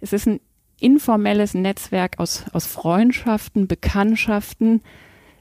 es 0.00 0.12
ist 0.12 0.26
ein 0.26 0.40
informelles 0.78 1.54
Netzwerk 1.54 2.18
aus, 2.18 2.44
aus 2.52 2.66
Freundschaften, 2.66 3.66
Bekanntschaften, 3.66 4.82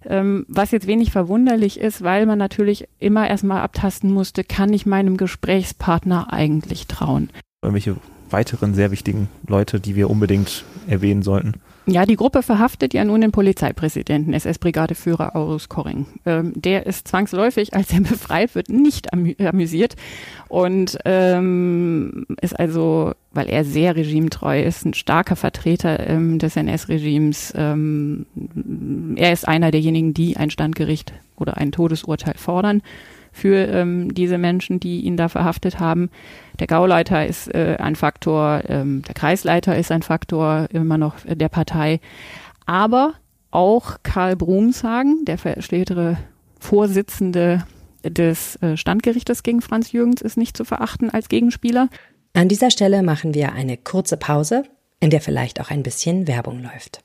ähm, 0.07 0.45
was 0.47 0.71
jetzt 0.71 0.87
wenig 0.87 1.11
verwunderlich 1.11 1.79
ist, 1.79 2.03
weil 2.03 2.25
man 2.25 2.37
natürlich 2.37 2.87
immer 2.99 3.27
erstmal 3.29 3.61
abtasten 3.61 4.11
musste, 4.11 4.43
kann 4.43 4.73
ich 4.73 4.85
meinem 4.85 5.17
Gesprächspartner 5.17 6.31
eigentlich 6.31 6.87
trauen. 6.87 7.29
Irgendwelche 7.61 7.97
weiteren 8.35 8.73
sehr 8.73 8.91
wichtigen 8.91 9.29
Leute, 9.47 9.79
die 9.79 9.95
wir 9.95 10.09
unbedingt 10.09 10.65
erwähnen 10.87 11.23
sollten? 11.23 11.53
Ja, 11.87 12.05
die 12.05 12.17
Gruppe 12.17 12.43
verhaftet 12.43 12.93
ja 12.93 13.05
nun 13.05 13.21
den 13.21 13.31
Polizeipräsidenten, 13.31 14.33
SS-Brigadeführer 14.33 15.37
Aurus 15.37 15.69
Korring. 15.69 16.05
Ähm, 16.25 16.51
der 16.53 16.85
ist 16.85 17.07
zwangsläufig, 17.07 17.73
als 17.73 17.93
er 17.93 18.01
befreit 18.01 18.55
wird, 18.55 18.67
nicht 18.67 19.13
amü 19.13 19.35
amüsiert 19.39 19.95
und 20.49 20.97
ähm, 21.05 22.25
ist 22.41 22.59
also, 22.59 23.13
weil 23.31 23.47
er 23.47 23.63
sehr 23.63 23.95
regimetreu 23.95 24.61
ist, 24.61 24.85
ein 24.85 24.93
starker 24.93 25.37
Vertreter 25.37 26.09
ähm, 26.09 26.37
des 26.37 26.57
NS-Regimes. 26.57 27.53
Ähm, 27.55 28.25
er 29.15 29.31
ist 29.31 29.47
einer 29.47 29.71
derjenigen, 29.71 30.13
die 30.13 30.35
ein 30.35 30.49
Standgericht 30.49 31.13
oder 31.37 31.55
ein 31.55 31.71
Todesurteil 31.71 32.35
fordern 32.35 32.81
für 33.31 33.67
ähm, 33.67 34.13
diese 34.13 34.37
Menschen, 34.37 34.79
die 34.79 35.01
ihn 35.01 35.17
da 35.17 35.27
verhaftet 35.27 35.79
haben. 35.79 36.09
Der 36.59 36.67
Gauleiter 36.67 37.25
ist 37.25 37.53
äh, 37.53 37.77
ein 37.79 37.95
Faktor, 37.95 38.61
ähm, 38.67 39.01
der 39.03 39.13
Kreisleiter 39.13 39.77
ist 39.77 39.91
ein 39.91 40.01
Faktor 40.01 40.67
immer 40.71 40.97
noch 40.97 41.15
der 41.25 41.49
Partei. 41.49 41.99
Aber 42.65 43.13
auch 43.51 43.97
Karl 44.03 44.35
Brumshagen, 44.35 45.25
der 45.25 45.37
spätere 45.59 46.17
Vorsitzende 46.59 47.65
des 48.03 48.55
äh, 48.57 48.77
Standgerichtes 48.77 49.43
gegen 49.43 49.61
Franz 49.61 49.91
Jürgens, 49.91 50.21
ist 50.21 50.37
nicht 50.37 50.57
zu 50.57 50.65
verachten 50.65 51.09
als 51.09 51.29
Gegenspieler. 51.29 51.89
An 52.33 52.49
dieser 52.49 52.71
Stelle 52.71 53.01
machen 53.01 53.33
wir 53.33 53.53
eine 53.53 53.77
kurze 53.77 54.17
Pause, 54.17 54.63
in 54.99 55.09
der 55.09 55.21
vielleicht 55.21 55.61
auch 55.61 55.69
ein 55.69 55.83
bisschen 55.83 56.27
Werbung 56.27 56.61
läuft. 56.61 57.01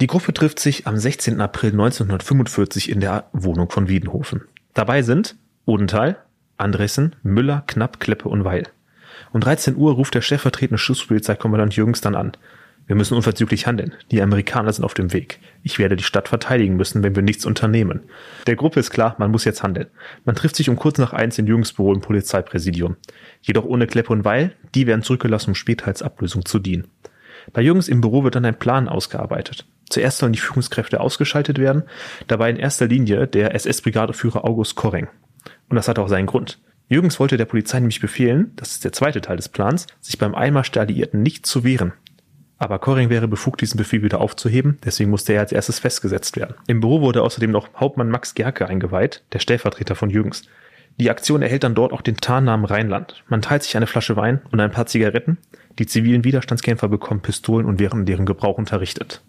Die 0.00 0.06
Gruppe 0.06 0.32
trifft 0.32 0.60
sich 0.60 0.86
am 0.86 0.96
16. 0.96 1.40
April 1.40 1.72
1945 1.72 2.88
in 2.88 3.00
der 3.00 3.28
Wohnung 3.32 3.70
von 3.70 3.88
Wiedenhofen. 3.88 4.42
Dabei 4.74 5.02
sind 5.02 5.36
Odenthal, 5.66 6.24
Andressen, 6.58 7.16
Müller, 7.22 7.64
Knapp, 7.66 8.00
Kleppe 8.00 8.28
und 8.28 8.44
Weil. 8.44 8.64
Um 9.32 9.40
13 9.40 9.76
Uhr 9.76 9.92
ruft 9.92 10.14
der 10.14 10.20
stellvertretende 10.20 10.78
Schusspolizeikommandant 10.78 11.74
Jürgens 11.76 12.00
dann 12.00 12.14
an. 12.14 12.32
Wir 12.86 12.96
müssen 12.96 13.14
unverzüglich 13.14 13.66
handeln. 13.66 13.94
Die 14.10 14.22
Amerikaner 14.22 14.72
sind 14.72 14.84
auf 14.84 14.94
dem 14.94 15.12
Weg. 15.12 15.40
Ich 15.62 15.78
werde 15.78 15.94
die 15.94 16.04
Stadt 16.04 16.28
verteidigen 16.28 16.76
müssen, 16.76 17.02
wenn 17.02 17.14
wir 17.14 17.22
nichts 17.22 17.44
unternehmen. 17.44 18.00
Der 18.46 18.56
Gruppe 18.56 18.80
ist 18.80 18.90
klar, 18.90 19.14
man 19.18 19.30
muss 19.30 19.44
jetzt 19.44 19.62
handeln. 19.62 19.88
Man 20.24 20.34
trifft 20.34 20.56
sich 20.56 20.70
um 20.70 20.76
kurz 20.76 20.96
nach 20.96 21.12
eins 21.12 21.38
in 21.38 21.46
Jürgens 21.46 21.74
Büro 21.74 21.92
im 21.92 22.00
Polizeipräsidium. 22.00 22.96
Jedoch 23.42 23.66
ohne 23.66 23.86
Kleppe 23.86 24.14
und 24.14 24.24
Weil, 24.24 24.52
die 24.74 24.86
werden 24.86 25.02
zurückgelassen, 25.02 25.50
um 25.50 25.54
später 25.54 25.86
als 25.86 26.02
Ablösung 26.02 26.46
zu 26.46 26.58
dienen. 26.58 26.88
Bei 27.52 27.60
Jürgens 27.60 27.88
im 27.88 28.00
Büro 28.00 28.24
wird 28.24 28.36
dann 28.36 28.46
ein 28.46 28.58
Plan 28.58 28.88
ausgearbeitet. 28.88 29.66
Zuerst 29.90 30.18
sollen 30.18 30.32
die 30.32 30.38
Führungskräfte 30.38 31.00
ausgeschaltet 31.00 31.58
werden, 31.58 31.82
dabei 32.26 32.48
in 32.48 32.56
erster 32.56 32.86
Linie 32.86 33.26
der 33.26 33.54
SS-Brigadeführer 33.54 34.44
August 34.46 34.76
Korreng. 34.76 35.08
Und 35.68 35.76
das 35.76 35.88
hat 35.88 35.98
auch 35.98 36.08
seinen 36.08 36.26
Grund. 36.26 36.60
Jürgens 36.88 37.20
wollte 37.20 37.36
der 37.36 37.44
Polizei 37.44 37.80
nämlich 37.80 38.00
befehlen, 38.00 38.52
das 38.56 38.72
ist 38.72 38.84
der 38.84 38.92
zweite 38.92 39.20
Teil 39.20 39.36
des 39.36 39.50
Plans, 39.50 39.86
sich 40.00 40.18
beim 40.18 40.34
Einmarsch 40.34 40.70
der 40.70 40.82
Alliierten 40.82 41.22
nicht 41.22 41.44
zu 41.44 41.62
wehren. 41.62 41.92
Aber 42.56 42.78
Koring 42.78 43.10
wäre 43.10 43.28
befugt, 43.28 43.60
diesen 43.60 43.76
Befehl 43.76 44.02
wieder 44.02 44.20
aufzuheben, 44.20 44.78
deswegen 44.84 45.10
musste 45.10 45.32
er 45.32 45.40
als 45.40 45.52
erstes 45.52 45.78
festgesetzt 45.78 46.36
werden. 46.36 46.56
Im 46.66 46.80
Büro 46.80 47.00
wurde 47.00 47.22
außerdem 47.22 47.50
noch 47.50 47.68
Hauptmann 47.76 48.10
Max 48.10 48.34
Gerke 48.34 48.66
eingeweiht, 48.66 49.22
der 49.32 49.38
Stellvertreter 49.38 49.94
von 49.94 50.10
Jürgens. 50.10 50.44
Die 50.98 51.10
Aktion 51.10 51.42
erhält 51.42 51.62
dann 51.62 51.76
dort 51.76 51.92
auch 51.92 52.00
den 52.00 52.16
Tarnnamen 52.16 52.66
Rheinland. 52.66 53.22
Man 53.28 53.42
teilt 53.42 53.62
sich 53.62 53.76
eine 53.76 53.86
Flasche 53.86 54.16
Wein 54.16 54.40
und 54.50 54.58
ein 54.58 54.72
paar 54.72 54.86
Zigaretten. 54.86 55.38
Die 55.78 55.86
zivilen 55.86 56.24
Widerstandskämpfer 56.24 56.88
bekommen 56.88 57.20
Pistolen 57.20 57.66
und 57.66 57.78
werden 57.78 58.04
deren 58.04 58.26
Gebrauch 58.26 58.58
unterrichtet. 58.58 59.22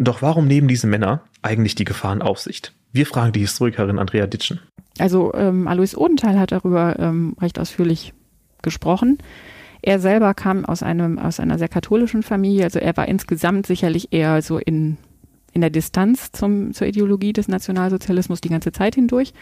Doch 0.00 0.22
warum 0.22 0.46
nehmen 0.46 0.66
diese 0.66 0.86
Männer 0.86 1.22
eigentlich 1.42 1.74
die 1.74 1.84
Gefahren 1.84 2.22
auf 2.22 2.38
sich? 2.38 2.62
Wir 2.90 3.04
fragen 3.04 3.32
die 3.32 3.40
Historikerin 3.40 3.98
Andrea 3.98 4.26
Ditschen. 4.26 4.60
Also 4.98 5.32
ähm, 5.34 5.68
Alois 5.68 5.94
Odenthal 5.94 6.38
hat 6.38 6.52
darüber 6.52 6.98
ähm, 6.98 7.36
recht 7.38 7.58
ausführlich 7.58 8.14
gesprochen. 8.62 9.18
Er 9.82 9.98
selber 10.00 10.32
kam 10.32 10.64
aus 10.64 10.82
einem 10.82 11.18
aus 11.18 11.38
einer 11.38 11.58
sehr 11.58 11.68
katholischen 11.68 12.22
Familie, 12.22 12.64
also 12.64 12.78
er 12.78 12.96
war 12.96 13.08
insgesamt 13.08 13.66
sicherlich 13.66 14.12
eher 14.12 14.42
so 14.42 14.58
in 14.58 14.96
in 15.52 15.60
der 15.60 15.70
Distanz 15.70 16.32
zum, 16.32 16.72
zur 16.72 16.86
Ideologie 16.86 17.32
des 17.32 17.48
Nationalsozialismus 17.48 18.40
die 18.40 18.50
ganze 18.50 18.72
Zeit 18.72 18.94
hindurch. 18.94 19.32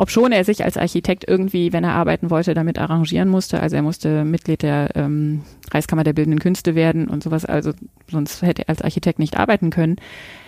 Ob 0.00 0.10
schon 0.10 0.30
er 0.30 0.44
sich 0.44 0.64
als 0.64 0.76
Architekt 0.76 1.24
irgendwie, 1.26 1.72
wenn 1.72 1.82
er 1.82 1.94
arbeiten 1.94 2.30
wollte, 2.30 2.54
damit 2.54 2.78
arrangieren 2.78 3.28
musste. 3.28 3.60
Also 3.60 3.74
er 3.74 3.82
musste 3.82 4.24
Mitglied 4.24 4.62
der 4.62 4.90
ähm, 4.94 5.42
Reichskammer 5.72 6.04
der 6.04 6.12
Bildenden 6.12 6.38
Künste 6.38 6.76
werden 6.76 7.08
und 7.08 7.24
sowas. 7.24 7.44
Also 7.44 7.72
sonst 8.08 8.42
hätte 8.42 8.62
er 8.62 8.68
als 8.68 8.80
Architekt 8.80 9.18
nicht 9.18 9.36
arbeiten 9.36 9.70
können. 9.70 9.96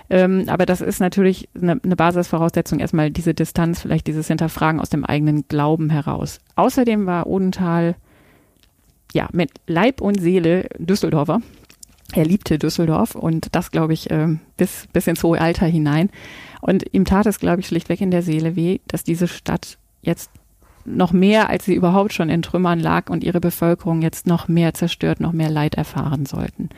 Ähm, 0.08 0.44
aber 0.46 0.66
das 0.66 0.80
ist 0.80 1.00
natürlich 1.00 1.48
eine, 1.60 1.80
eine 1.82 1.96
Basisvoraussetzung, 1.96 2.78
erstmal 2.78 3.10
diese 3.10 3.34
Distanz, 3.34 3.80
vielleicht 3.80 4.06
dieses 4.06 4.28
Hinterfragen 4.28 4.80
aus 4.80 4.88
dem 4.88 5.04
eigenen 5.04 5.48
Glauben 5.48 5.90
heraus. 5.90 6.38
Außerdem 6.54 7.06
war 7.06 7.26
Odenthal 7.26 7.96
ja 9.12 9.28
mit 9.32 9.50
Leib 9.66 10.00
und 10.00 10.20
Seele 10.20 10.68
Düsseldorfer. 10.78 11.40
Er 12.12 12.24
liebte 12.24 12.58
Düsseldorf 12.58 13.14
und 13.14 13.54
das, 13.54 13.70
glaube 13.70 13.92
ich, 13.92 14.10
äh, 14.10 14.28
bis, 14.56 14.86
bis 14.92 15.06
ins 15.06 15.22
hohe 15.22 15.40
Alter 15.40 15.66
hinein. 15.66 16.10
Und 16.60 16.84
ihm 16.92 17.04
tat 17.04 17.26
es, 17.26 17.38
glaube 17.38 17.60
ich, 17.60 17.66
schlichtweg 17.66 18.00
in 18.00 18.10
der 18.10 18.22
Seele 18.22 18.56
weh, 18.56 18.80
dass 18.88 19.04
diese 19.04 19.28
Stadt 19.28 19.78
jetzt 20.02 20.30
noch 20.84 21.12
mehr, 21.12 21.50
als 21.50 21.64
sie 21.64 21.74
überhaupt 21.74 22.12
schon 22.12 22.30
in 22.30 22.42
Trümmern 22.42 22.80
lag 22.80 23.10
und 23.10 23.22
ihre 23.22 23.40
Bevölkerung 23.40 24.02
jetzt 24.02 24.26
noch 24.26 24.48
mehr 24.48 24.74
zerstört, 24.74 25.20
noch 25.20 25.32
mehr 25.32 25.50
Leid 25.50 25.74
erfahren 25.74 26.26
sollten. 26.26 26.70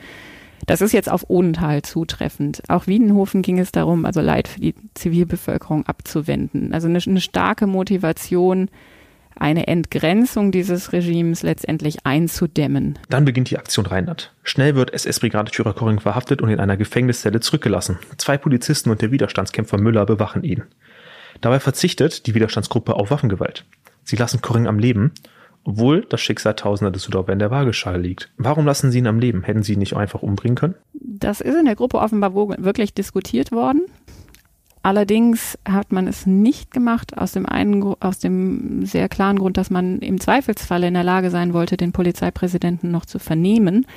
Das 0.65 0.81
ist 0.81 0.93
jetzt 0.93 1.11
auf 1.11 1.29
Odenthal 1.29 1.81
zutreffend. 1.81 2.63
Auch 2.69 2.87
Wiedenhofen 2.87 3.41
ging 3.41 3.59
es 3.59 3.71
darum, 3.71 4.05
also 4.05 4.21
Leid 4.21 4.47
für 4.47 4.61
die 4.61 4.75
Zivilbevölkerung 4.93 5.85
abzuwenden. 5.87 6.73
Also 6.73 6.87
eine, 6.87 6.99
eine 7.05 7.21
starke 7.21 7.67
Motivation, 7.67 8.69
eine 9.39 9.67
Entgrenzung 9.67 10.51
dieses 10.51 10.93
Regimes 10.93 11.43
letztendlich 11.43 12.05
einzudämmen. 12.05 12.99
Dann 13.09 13.25
beginnt 13.25 13.49
die 13.49 13.57
Aktion 13.57 13.85
Rheinland. 13.85 14.33
Schnell 14.43 14.75
wird 14.75 14.93
SS-Brigadeführer 14.93 15.73
Koring 15.73 15.99
verhaftet 15.99 16.41
und 16.41 16.49
in 16.49 16.59
einer 16.59 16.77
Gefängniszelle 16.77 17.39
zurückgelassen. 17.39 17.99
Zwei 18.17 18.37
Polizisten 18.37 18.89
und 18.89 19.01
der 19.01 19.11
Widerstandskämpfer 19.11 19.77
Müller 19.77 20.05
bewachen 20.05 20.43
ihn. 20.43 20.63
Dabei 21.41 21.59
verzichtet 21.59 22.27
die 22.27 22.35
Widerstandsgruppe 22.35 22.95
auf 22.95 23.11
Waffengewalt. 23.11 23.65
Sie 24.03 24.15
lassen 24.15 24.41
Koring 24.41 24.67
am 24.67 24.79
Leben, 24.79 25.11
obwohl 25.63 26.05
das 26.05 26.21
Schicksal 26.21 26.55
Tausender 26.55 26.91
Düsseldorfer 26.91 27.33
in 27.33 27.39
der 27.39 27.51
Waageschale 27.51 27.97
liegt. 27.97 28.29
Warum 28.37 28.65
lassen 28.65 28.91
sie 28.91 28.99
ihn 28.99 29.07
am 29.07 29.19
Leben? 29.19 29.43
Hätten 29.43 29.63
sie 29.63 29.73
ihn 29.73 29.79
nicht 29.79 29.95
einfach 29.95 30.21
umbringen 30.21 30.55
können? 30.55 30.75
Das 30.93 31.41
ist 31.41 31.55
in 31.55 31.65
der 31.65 31.75
Gruppe 31.75 31.99
offenbar 31.99 32.33
wirklich 32.33 32.93
diskutiert 32.93 33.51
worden. 33.51 33.81
Allerdings 34.83 35.57
hat 35.65 35.93
man 35.93 36.07
es 36.07 36.25
nicht 36.25 36.71
gemacht 36.71 37.17
aus 37.17 37.31
dem 37.31 37.45
einen, 37.45 37.81
aus 38.01 38.19
dem 38.19 38.85
sehr 38.85 39.07
klaren 39.07 39.39
Grund, 39.39 39.55
dass 39.55 39.69
man 39.69 39.99
im 39.99 40.19
Zweifelsfalle 40.19 40.87
in 40.87 40.93
der 40.93 41.05
Lage 41.05 41.29
sein 41.29 41.53
wollte, 41.53 41.77
den 41.77 41.93
Polizeipräsidenten 41.93 42.91
noch 42.91 43.05
zu 43.05 43.17
vernehmen, 43.17 43.87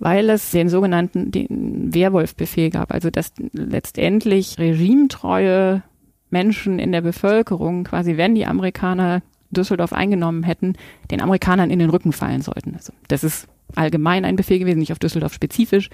weil 0.00 0.30
es 0.30 0.50
den 0.50 0.68
sogenannten 0.68 1.30
den 1.30 1.94
Wehrwolf-Befehl 1.94 2.70
gab, 2.70 2.92
also 2.92 3.08
dass 3.10 3.32
letztendlich 3.52 4.58
regimetreue 4.58 5.84
Menschen 6.28 6.80
in 6.80 6.90
der 6.90 7.00
Bevölkerung, 7.00 7.84
quasi 7.84 8.16
wenn 8.16 8.34
die 8.34 8.46
Amerikaner 8.46 9.22
Düsseldorf 9.50 9.92
eingenommen 9.92 10.42
hätten, 10.42 10.74
den 11.12 11.20
Amerikanern 11.20 11.70
in 11.70 11.78
den 11.78 11.90
Rücken 11.90 12.12
fallen 12.12 12.42
sollten. 12.42 12.74
Also 12.74 12.92
das 13.06 13.22
ist 13.22 13.46
allgemein 13.76 14.24
ein 14.24 14.34
Befehl 14.34 14.58
gewesen, 14.58 14.80
nicht 14.80 14.90
auf 14.90 14.98
Düsseldorf 14.98 15.32
spezifisch. 15.32 15.88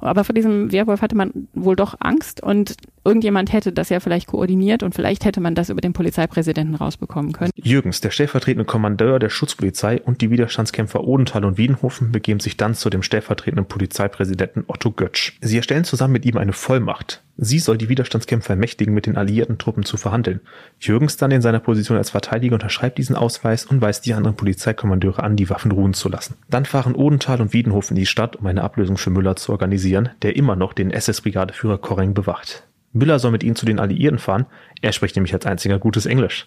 Aber 0.00 0.24
vor 0.24 0.34
diesem 0.34 0.70
Werwolf 0.70 1.02
hatte 1.02 1.16
man 1.16 1.48
wohl 1.54 1.76
doch 1.76 1.96
Angst 2.00 2.42
und 2.42 2.76
irgendjemand 3.08 3.52
hätte 3.52 3.72
das 3.72 3.88
ja 3.88 4.00
vielleicht 4.00 4.26
koordiniert 4.26 4.82
und 4.82 4.94
vielleicht 4.94 5.24
hätte 5.24 5.40
man 5.40 5.54
das 5.54 5.70
über 5.70 5.80
den 5.80 5.94
Polizeipräsidenten 5.94 6.74
rausbekommen 6.74 7.32
können. 7.32 7.50
Jürgens, 7.56 8.00
der 8.00 8.10
stellvertretende 8.10 8.66
Kommandeur 8.66 9.18
der 9.18 9.30
Schutzpolizei 9.30 10.00
und 10.02 10.20
die 10.20 10.30
Widerstandskämpfer 10.30 11.02
Odenthal 11.04 11.44
und 11.44 11.58
Wiedenhofen 11.58 12.12
begeben 12.12 12.40
sich 12.40 12.56
dann 12.56 12.74
zu 12.74 12.90
dem 12.90 13.02
stellvertretenden 13.02 13.66
Polizeipräsidenten 13.66 14.64
Otto 14.66 14.90
Götsch. 14.90 15.32
Sie 15.40 15.56
erstellen 15.56 15.84
zusammen 15.84 16.12
mit 16.12 16.26
ihm 16.26 16.36
eine 16.36 16.52
Vollmacht. 16.52 17.22
Sie 17.40 17.60
soll 17.60 17.78
die 17.78 17.88
Widerstandskämpfer 17.88 18.54
ermächtigen, 18.54 18.92
mit 18.92 19.06
den 19.06 19.16
alliierten 19.16 19.58
Truppen 19.58 19.84
zu 19.84 19.96
verhandeln. 19.96 20.40
Jürgens 20.80 21.16
dann 21.16 21.30
in 21.30 21.40
seiner 21.40 21.60
Position 21.60 21.96
als 21.96 22.10
Verteidiger 22.10 22.54
unterschreibt 22.54 22.98
diesen 22.98 23.14
Ausweis 23.14 23.64
und 23.64 23.80
weist 23.80 24.06
die 24.06 24.14
anderen 24.14 24.36
Polizeikommandeure 24.36 25.22
an, 25.22 25.36
die 25.36 25.48
Waffen 25.48 25.70
ruhen 25.70 25.94
zu 25.94 26.08
lassen. 26.08 26.34
Dann 26.50 26.64
fahren 26.64 26.96
Odenthal 26.96 27.40
und 27.40 27.52
Wiedenhofen 27.52 27.96
in 27.96 28.00
die 28.00 28.06
Stadt, 28.06 28.34
um 28.34 28.46
eine 28.46 28.64
Ablösung 28.64 28.96
für 28.96 29.10
Müller 29.10 29.36
zu 29.36 29.52
organisieren, 29.52 30.10
der 30.22 30.34
immer 30.34 30.56
noch 30.56 30.72
den 30.72 30.90
SS-Brigadeführer 30.90 31.78
Korreng 31.78 32.12
bewacht. 32.12 32.64
Müller 32.92 33.18
soll 33.18 33.32
mit 33.32 33.42
ihnen 33.42 33.56
zu 33.56 33.66
den 33.66 33.78
Alliierten 33.78 34.18
fahren, 34.18 34.46
er 34.80 34.92
spricht 34.92 35.16
nämlich 35.16 35.34
als 35.34 35.46
einziger 35.46 35.78
gutes 35.78 36.06
Englisch. 36.06 36.46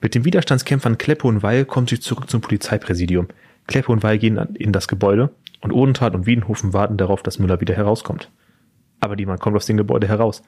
Mit 0.00 0.14
den 0.14 0.24
Widerstandskämpfern 0.24 0.98
Kleppe 0.98 1.28
und 1.28 1.42
Weil 1.42 1.64
kommt 1.64 1.90
sie 1.90 2.00
zurück 2.00 2.30
zum 2.30 2.40
Polizeipräsidium. 2.40 3.28
Kleppe 3.66 3.92
und 3.92 4.02
Weil 4.02 4.18
gehen 4.18 4.36
in 4.54 4.72
das 4.72 4.88
Gebäude 4.88 5.30
und 5.60 5.72
Odenthal 5.72 6.14
und 6.14 6.26
Wiedenhofen 6.26 6.72
warten 6.72 6.96
darauf, 6.96 7.22
dass 7.22 7.38
Müller 7.38 7.60
wieder 7.60 7.74
herauskommt 7.74 8.30
aber 9.00 9.16
niemand 9.16 9.40
kommt 9.40 9.56
aus 9.56 9.66
dem 9.66 9.76
Gebäude 9.76 10.06
heraus. 10.06 10.42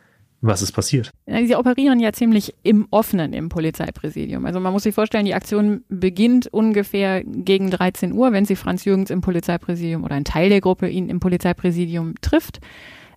Was 0.45 0.61
ist 0.61 0.73
passiert? 0.73 1.13
Sie 1.27 1.55
operieren 1.55 2.01
ja 2.01 2.13
ziemlich 2.13 2.53
im 2.65 2.89
Offenen 2.91 3.33
im 3.33 3.49
Polizeipräsidium. 3.49 4.45
Also 4.45 4.59
man 4.59 4.73
muss 4.73 4.83
sich 4.83 4.95
vorstellen, 4.95 5.25
die 5.25 5.35
Aktion 5.35 5.85
beginnt 5.89 6.49
ungefähr 6.49 7.23
gegen 7.25 7.71
13 7.71 8.13
Uhr, 8.13 8.33
wenn 8.33 8.45
sie 8.45 8.57
Franz 8.57 8.85
Jürgens 8.85 9.11
im 9.11 9.21
Polizeipräsidium 9.21 10.03
oder 10.03 10.17
ein 10.17 10.25
Teil 10.25 10.49
der 10.49 10.61
Gruppe 10.61 10.89
ihn 10.89 11.09
im 11.09 11.21
Polizeipräsidium 11.21 12.15
trifft. 12.23 12.61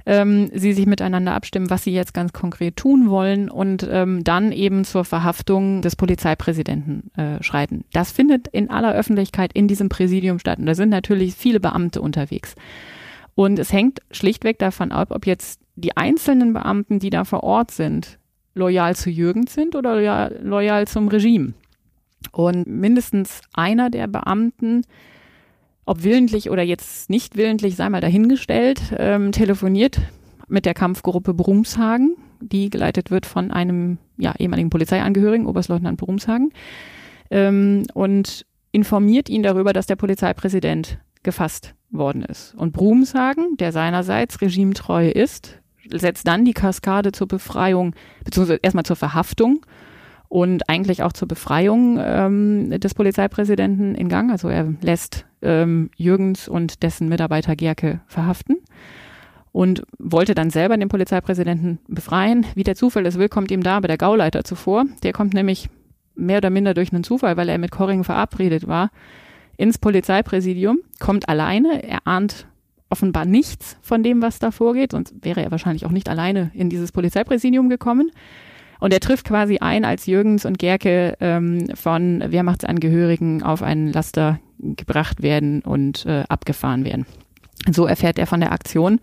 Ähm, 0.08 0.52
sie 0.54 0.74
sich 0.74 0.86
miteinander 0.86 1.34
abstimmen, 1.34 1.72
was 1.72 1.84
sie 1.84 1.92
jetzt 1.92 2.14
ganz 2.14 2.32
konkret 2.32 2.76
tun 2.76 3.10
wollen 3.10 3.50
und 3.50 3.88
ähm, 3.90 4.24
dann 4.24 4.52
eben 4.52 4.86
zur 4.86 5.04
Verhaftung 5.04 5.82
des 5.82 5.96
Polizeipräsidenten 5.96 7.10
äh, 7.18 7.42
schreiten. 7.42 7.86
Das 7.92 8.12
findet 8.12 8.48
in 8.48 8.70
aller 8.70 8.94
Öffentlichkeit 8.94 9.52
in 9.54 9.68
diesem 9.68 9.90
Präsidium 9.90 10.38
statt. 10.38 10.60
Und 10.60 10.68
da 10.68 10.76
sind 10.76 10.90
natürlich 10.90 11.34
viele 11.34 11.60
Beamte 11.60 12.02
unterwegs. 12.02 12.54
Und 13.34 13.58
es 13.58 13.74
hängt 13.74 14.00
schlichtweg 14.12 14.60
davon 14.60 14.92
ab, 14.92 15.10
ob 15.10 15.26
jetzt 15.26 15.60
die 15.76 15.98
einzelnen 15.98 16.54
Beamten, 16.54 17.00
die 17.00 17.10
da 17.10 17.26
vor 17.26 17.44
Ort 17.44 17.72
sind, 17.72 18.20
loyal 18.54 18.96
zu 18.96 19.10
Jürgen 19.10 19.48
sind 19.48 19.76
oder 19.76 19.96
loyal, 19.96 20.40
loyal 20.42 20.88
zum 20.88 21.08
Regime. 21.08 21.54
Und 22.32 22.68
mindestens 22.68 23.42
einer 23.54 23.90
der 23.90 24.08
Beamten, 24.08 24.84
ob 25.86 26.04
willentlich 26.04 26.50
oder 26.50 26.64
jetzt 26.64 27.10
nicht 27.10 27.36
willentlich, 27.36 27.76
sei 27.76 27.90
mal 27.90 28.02
dahingestellt, 28.02 28.82
ähm, 28.98 29.32
telefoniert 29.32 30.00
mit 30.48 30.66
der 30.66 30.74
Kampfgruppe 30.74 31.34
Brumshagen, 31.34 32.16
die 32.42 32.70
geleitet 32.70 33.12
wird 33.12 33.26
von 33.26 33.52
einem 33.52 33.98
ja, 34.18 34.34
ehemaligen 34.38 34.70
Polizeiangehörigen, 34.70 35.48
Oberstleutnant 35.48 35.98
Brumshagen, 35.98 36.52
ähm, 37.32 37.84
und 37.94 38.46
informiert 38.72 39.30
ihn 39.30 39.44
darüber, 39.44 39.74
dass 39.74 39.86
der 39.86 39.96
Polizeipräsident 39.96 41.00
gefasst 41.24 41.74
worden 41.90 42.24
ist. 42.24 42.54
Und 42.56 42.74
Brumshagen, 42.74 43.58
der 43.58 43.72
seinerseits 43.72 44.42
regimetreu 44.42 45.10
ist, 45.10 45.60
setzt 45.90 46.28
dann 46.28 46.46
die 46.46 46.54
Kaskade 46.54 47.12
zur 47.12 47.28
Befreiung, 47.28 47.96
beziehungsweise 48.24 48.60
erstmal 48.62 48.86
zur 48.86 48.96
Verhaftung 48.96 49.66
und 50.28 50.70
eigentlich 50.70 51.04
auch 51.04 51.14
zur 51.14 51.28
Befreiung 51.28 52.00
ähm, 52.02 52.80
des 52.80 52.94
Polizeipräsidenten 52.94 53.96
in 53.96 54.10
Gang. 54.10 54.32
Also 54.32 54.50
er 54.50 54.74
lässt 54.82 55.26
ähm, 55.42 55.90
Jürgens 55.96 56.48
und 56.48 56.84
dessen 56.84 57.10
Mitarbeiter 57.10 57.56
Gerke 57.56 58.02
verhaften 58.08 58.58
und 59.52 59.84
wollte 60.00 60.36
dann 60.36 60.50
selber 60.50 60.76
den 60.76 60.90
Polizeipräsidenten 60.90 61.80
befreien. 61.88 62.46
Wie 62.56 62.64
der 62.64 62.76
Zufall 62.76 63.06
es 63.06 63.18
will, 63.18 63.30
kommt 63.30 63.52
ihm 63.52 63.64
da 63.64 63.78
aber 63.78 63.88
der 63.88 63.98
Gauleiter 63.98 64.44
zuvor. 64.44 64.86
Der 65.04 65.14
kommt 65.14 65.34
nämlich 65.34 65.70
mehr 66.16 66.38
oder 66.38 66.50
minder 66.50 66.74
durch 66.74 66.92
einen 66.92 67.04
Zufall, 67.04 67.38
weil 67.38 67.50
er 67.50 67.58
mit 67.58 67.72
Corring 67.72 68.04
verabredet 68.04 68.68
war, 68.68 68.92
ins 69.58 69.78
Polizeipräsidium, 69.78 70.80
kommt 71.00 71.30
alleine, 71.30 71.84
er 71.84 72.00
ahnt 72.06 72.48
offenbar 72.90 73.26
nichts 73.26 73.78
von 73.82 74.04
dem, 74.04 74.22
was 74.22 74.40
da 74.40 74.52
vorgeht, 74.52 74.92
sonst 74.92 75.14
wäre 75.22 75.42
er 75.42 75.52
wahrscheinlich 75.52 75.86
auch 75.86 75.92
nicht 75.92 76.10
alleine 76.10 76.52
in 76.54 76.70
dieses 76.70 76.92
Polizeipräsidium 76.92 77.70
gekommen. 77.70 78.12
Und 78.80 78.94
er 78.94 79.00
trifft 79.00 79.26
quasi 79.26 79.58
ein, 79.60 79.86
als 79.86 80.06
Jürgens 80.06 80.46
und 80.46 80.60
Gerke 80.60 81.16
ähm, 81.20 81.68
von 81.76 82.24
Wehrmachtsangehörigen 82.26 83.44
auf 83.44 83.64
einen 83.64 83.92
Laster 83.92 84.40
gebracht 84.60 85.22
werden 85.22 85.62
und 85.62 86.06
äh, 86.06 86.24
abgefahren 86.30 86.86
werden. 86.86 87.06
So 87.72 87.86
erfährt 87.86 88.20
er 88.20 88.28
von 88.28 88.40
der 88.40 88.52
Aktion, 88.52 89.00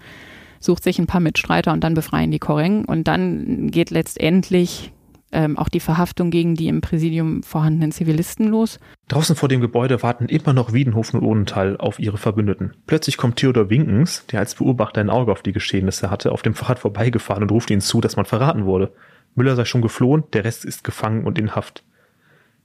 sucht 0.61 0.85
sich 0.85 0.99
ein 0.99 1.07
paar 1.07 1.21
Mitstreiter 1.21 1.73
und 1.73 1.83
dann 1.85 1.95
befreien 1.95 2.31
die 2.31 2.39
Koreng. 2.39 2.85
Und 2.85 3.09
dann 3.09 3.71
geht 3.71 3.91
letztendlich 3.91 4.93
ähm, 5.33 5.59
auch 5.59 5.69
die 5.69 5.81
Verhaftung 5.81 6.31
gegen 6.31 6.55
die 6.55 6.69
im 6.69 6.81
Präsidium 6.81 7.43
vorhandenen 7.43 7.93
Zivilisten 7.93 8.49
los. 8.49 8.79
Draußen 9.09 9.35
vor 9.35 9.49
dem 9.49 9.61
Gebäude 9.61 10.03
warten 10.03 10.27
immer 10.27 10.53
noch 10.53 10.73
Wiedenhofen 10.73 11.21
und 11.21 11.27
Odenthal 11.27 11.77
auf 11.79 11.99
ihre 11.99 12.19
Verbündeten. 12.19 12.75
Plötzlich 12.87 13.17
kommt 13.17 13.37
Theodor 13.37 13.71
Winkens, 13.71 14.25
der 14.31 14.41
als 14.41 14.55
Beobachter 14.55 15.01
ein 15.01 15.11
Auge 15.11 15.33
auf 15.33 15.43
die 15.43 15.53
Geschehnisse 15.53 16.11
hatte, 16.11 16.33
auf 16.33 16.43
dem 16.43 16.55
Fahrrad 16.55 16.79
vorbeigefahren 16.79 17.43
und 17.43 17.53
ruft 17.53 17.71
ihnen 17.71 17.81
zu, 17.81 18.01
dass 18.01 18.17
man 18.17 18.27
verraten 18.27 18.65
wurde. 18.65 18.93
Müller 19.35 19.57
sei 19.57 19.65
schon 19.65 19.83
geflohen, 19.83 20.25
der 20.33 20.45
Rest 20.45 20.65
ist 20.65 20.85
gefangen 20.85 21.25
und 21.25 21.39
in 21.39 21.55
Haft. 21.55 21.85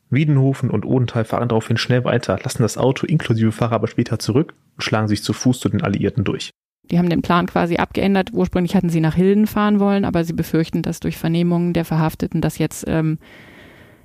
Wiedenhofen 0.09 0.69
und 0.69 0.85
Odenthal 0.85 1.25
fahren 1.25 1.49
daraufhin 1.49 1.77
schnell 1.77 2.03
weiter, 2.03 2.39
lassen 2.41 2.61
das 2.61 2.77
Auto 2.77 3.05
inklusive 3.05 3.51
Fahrer 3.51 3.75
aber 3.75 3.87
später 3.87 4.19
zurück 4.19 4.53
und 4.75 4.83
schlagen 4.83 5.07
sich 5.07 5.23
zu 5.23 5.33
Fuß 5.33 5.59
zu 5.59 5.69
den 5.69 5.81
Alliierten 5.81 6.23
durch. 6.23 6.51
Die 6.89 6.97
haben 6.97 7.09
den 7.09 7.21
Plan 7.21 7.47
quasi 7.47 7.77
abgeändert. 7.77 8.31
Ursprünglich 8.33 8.75
hatten 8.75 8.89
sie 8.89 9.01
nach 9.01 9.15
Hilden 9.15 9.47
fahren 9.47 9.79
wollen, 9.79 10.05
aber 10.05 10.23
sie 10.23 10.33
befürchten, 10.33 10.81
dass 10.81 10.99
durch 10.99 11.17
Vernehmungen 11.17 11.73
der 11.73 11.85
Verhafteten 11.85 12.41
das 12.41 12.57
jetzt 12.57 12.85
ähm, 12.87 13.17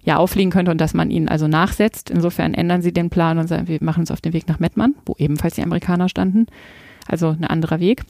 ja 0.02 0.16
auffliegen 0.16 0.50
könnte 0.50 0.70
und 0.70 0.80
dass 0.80 0.94
man 0.94 1.10
ihnen 1.10 1.28
also 1.28 1.48
nachsetzt. 1.48 2.10
Insofern 2.10 2.54
ändern 2.54 2.82
sie 2.82 2.92
den 2.92 3.10
Plan 3.10 3.38
und 3.38 3.48
sagen, 3.48 3.68
wir 3.68 3.78
machen 3.80 4.00
uns 4.00 4.10
auf 4.10 4.20
den 4.20 4.32
Weg 4.32 4.48
nach 4.48 4.58
Mettmann, 4.58 4.94
wo 5.06 5.14
ebenfalls 5.18 5.54
die 5.54 5.62
Amerikaner 5.62 6.08
standen. 6.08 6.46
Also 7.06 7.28
ein 7.28 7.44
anderer 7.44 7.80
Weg. 7.80 8.02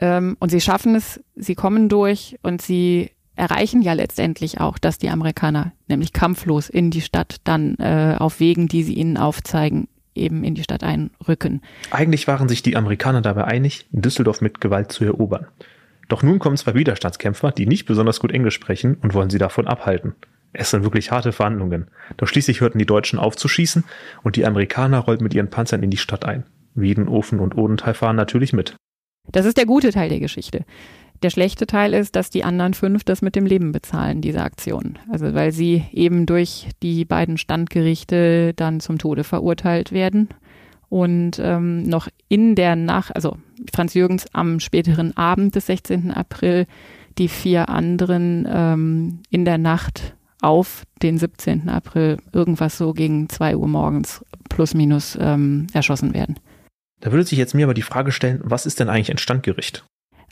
Ähm, 0.00 0.36
und 0.40 0.50
sie 0.50 0.60
schaffen 0.60 0.94
es, 0.94 1.20
sie 1.36 1.54
kommen 1.54 1.88
durch 1.88 2.38
und 2.42 2.60
sie 2.60 3.10
erreichen 3.36 3.82
ja 3.82 3.92
letztendlich 3.92 4.60
auch, 4.60 4.78
dass 4.78 4.98
die 4.98 5.10
Amerikaner 5.10 5.72
nämlich 5.86 6.12
kampflos 6.12 6.68
in 6.68 6.90
die 6.90 7.00
Stadt 7.00 7.36
dann 7.44 7.76
äh, 7.76 8.16
auf 8.18 8.40
Wegen, 8.40 8.66
die 8.66 8.82
sie 8.82 8.94
ihnen 8.94 9.16
aufzeigen, 9.16 9.88
eben 10.18 10.44
in 10.44 10.54
die 10.54 10.62
Stadt 10.62 10.82
einrücken. 10.82 11.62
Eigentlich 11.90 12.28
waren 12.28 12.48
sich 12.48 12.62
die 12.62 12.76
Amerikaner 12.76 13.22
dabei 13.22 13.44
einig, 13.44 13.86
Düsseldorf 13.90 14.40
mit 14.40 14.60
Gewalt 14.60 14.92
zu 14.92 15.04
erobern. 15.04 15.46
Doch 16.08 16.22
nun 16.22 16.38
kommen 16.38 16.56
zwei 16.56 16.74
Widerstandskämpfer, 16.74 17.52
die 17.52 17.66
nicht 17.66 17.86
besonders 17.86 18.20
gut 18.20 18.32
Englisch 18.32 18.54
sprechen 18.54 18.96
und 19.02 19.14
wollen 19.14 19.30
sie 19.30 19.38
davon 19.38 19.66
abhalten. 19.66 20.14
Es 20.52 20.70
sind 20.70 20.82
wirklich 20.82 21.10
harte 21.10 21.32
Verhandlungen. 21.32 21.88
Doch 22.16 22.26
schließlich 22.26 22.60
hörten 22.60 22.78
die 22.78 22.86
Deutschen 22.86 23.18
auf 23.18 23.36
zu 23.36 23.48
schießen 23.48 23.84
und 24.22 24.36
die 24.36 24.46
Amerikaner 24.46 24.98
rollten 24.98 25.24
mit 25.24 25.34
ihren 25.34 25.50
Panzern 25.50 25.82
in 25.82 25.90
die 25.90 25.98
Stadt 25.98 26.24
ein. 26.24 26.44
Wiedenofen 26.74 27.40
und 27.40 27.56
Odenthal 27.56 27.94
fahren 27.94 28.16
natürlich 28.16 28.52
mit. 28.52 28.76
Das 29.30 29.44
ist 29.44 29.58
der 29.58 29.66
gute 29.66 29.92
Teil 29.92 30.08
der 30.08 30.20
Geschichte. 30.20 30.64
Der 31.22 31.30
schlechte 31.30 31.66
Teil 31.66 31.94
ist, 31.94 32.14
dass 32.14 32.30
die 32.30 32.44
anderen 32.44 32.74
fünf 32.74 33.02
das 33.02 33.22
mit 33.22 33.34
dem 33.34 33.44
Leben 33.44 33.72
bezahlen, 33.72 34.20
diese 34.20 34.42
Aktion. 34.42 34.98
Also 35.10 35.34
weil 35.34 35.52
sie 35.52 35.84
eben 35.92 36.26
durch 36.26 36.68
die 36.82 37.04
beiden 37.04 37.38
Standgerichte 37.38 38.54
dann 38.54 38.80
zum 38.80 38.98
Tode 38.98 39.24
verurteilt 39.24 39.90
werden 39.90 40.28
und 40.88 41.40
ähm, 41.42 41.82
noch 41.82 42.08
in 42.28 42.54
der 42.54 42.76
Nacht, 42.76 43.14
also 43.14 43.36
Franz 43.74 43.94
Jürgens 43.94 44.26
am 44.32 44.60
späteren 44.60 45.16
Abend 45.16 45.54
des 45.54 45.66
16. 45.66 46.12
April, 46.12 46.66
die 47.18 47.28
vier 47.28 47.68
anderen 47.68 48.46
ähm, 48.48 49.20
in 49.28 49.44
der 49.44 49.58
Nacht 49.58 50.14
auf 50.40 50.84
den 51.02 51.18
17. 51.18 51.68
April 51.68 52.18
irgendwas 52.32 52.78
so 52.78 52.92
gegen 52.92 53.28
zwei 53.28 53.56
Uhr 53.56 53.66
morgens 53.66 54.24
plus 54.48 54.72
minus 54.72 55.18
ähm, 55.20 55.66
erschossen 55.72 56.14
werden. 56.14 56.38
Da 57.00 57.12
würde 57.12 57.24
sich 57.24 57.38
jetzt 57.38 57.54
mir 57.54 57.64
aber 57.64 57.74
die 57.74 57.82
Frage 57.82 58.12
stellen, 58.12 58.40
was 58.42 58.66
ist 58.66 58.80
denn 58.80 58.88
eigentlich 58.88 59.10
ein 59.10 59.18
Standgericht? 59.18 59.84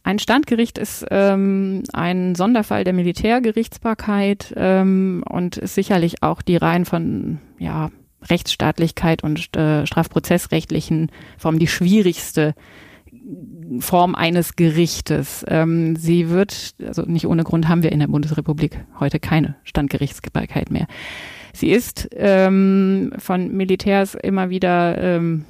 Ein 0.07 0.21
Standgericht 0.21 0.79
ist 0.79 1.05
ähm, 1.11 1.83
ein 1.93 2.37
Sonderfall 2.37 2.85
der 2.85 2.93
Militärgerichtsbarkeit 2.93 4.55
ähm, 4.57 5.25
und 5.29 5.57
ist 5.57 5.75
sicherlich 5.75 6.23
auch 6.23 6.43
die 6.43 6.55
rein 6.55 6.85
von 6.85 7.41
ja, 7.59 7.91
Rechtsstaatlichkeit 8.23 9.25
und 9.25 9.57
äh, 9.57 9.85
strafprozessrechtlichen 9.85 11.11
Formen 11.37 11.59
die 11.59 11.67
schwierigste 11.67 12.55
Form 13.81 14.15
eines 14.15 14.55
Gerichtes. 14.55 15.45
Ähm, 15.49 15.97
sie 15.97 16.31
wird, 16.31 16.77
also 16.87 17.03
nicht 17.03 17.27
ohne 17.27 17.43
Grund 17.43 17.67
haben 17.67 17.83
wir 17.83 17.91
in 17.91 17.99
der 17.99 18.07
Bundesrepublik 18.07 18.87
heute 19.01 19.19
keine 19.19 19.57
Standgerichtsbarkeit 19.65 20.71
mehr. 20.71 20.87
Sie 21.53 21.73
ist 21.73 22.09
ähm, 22.13 23.13
von 23.19 23.57
Militärs 23.57 24.15
immer 24.15 24.51
wieder 24.51 24.99
ähm, 24.99 25.47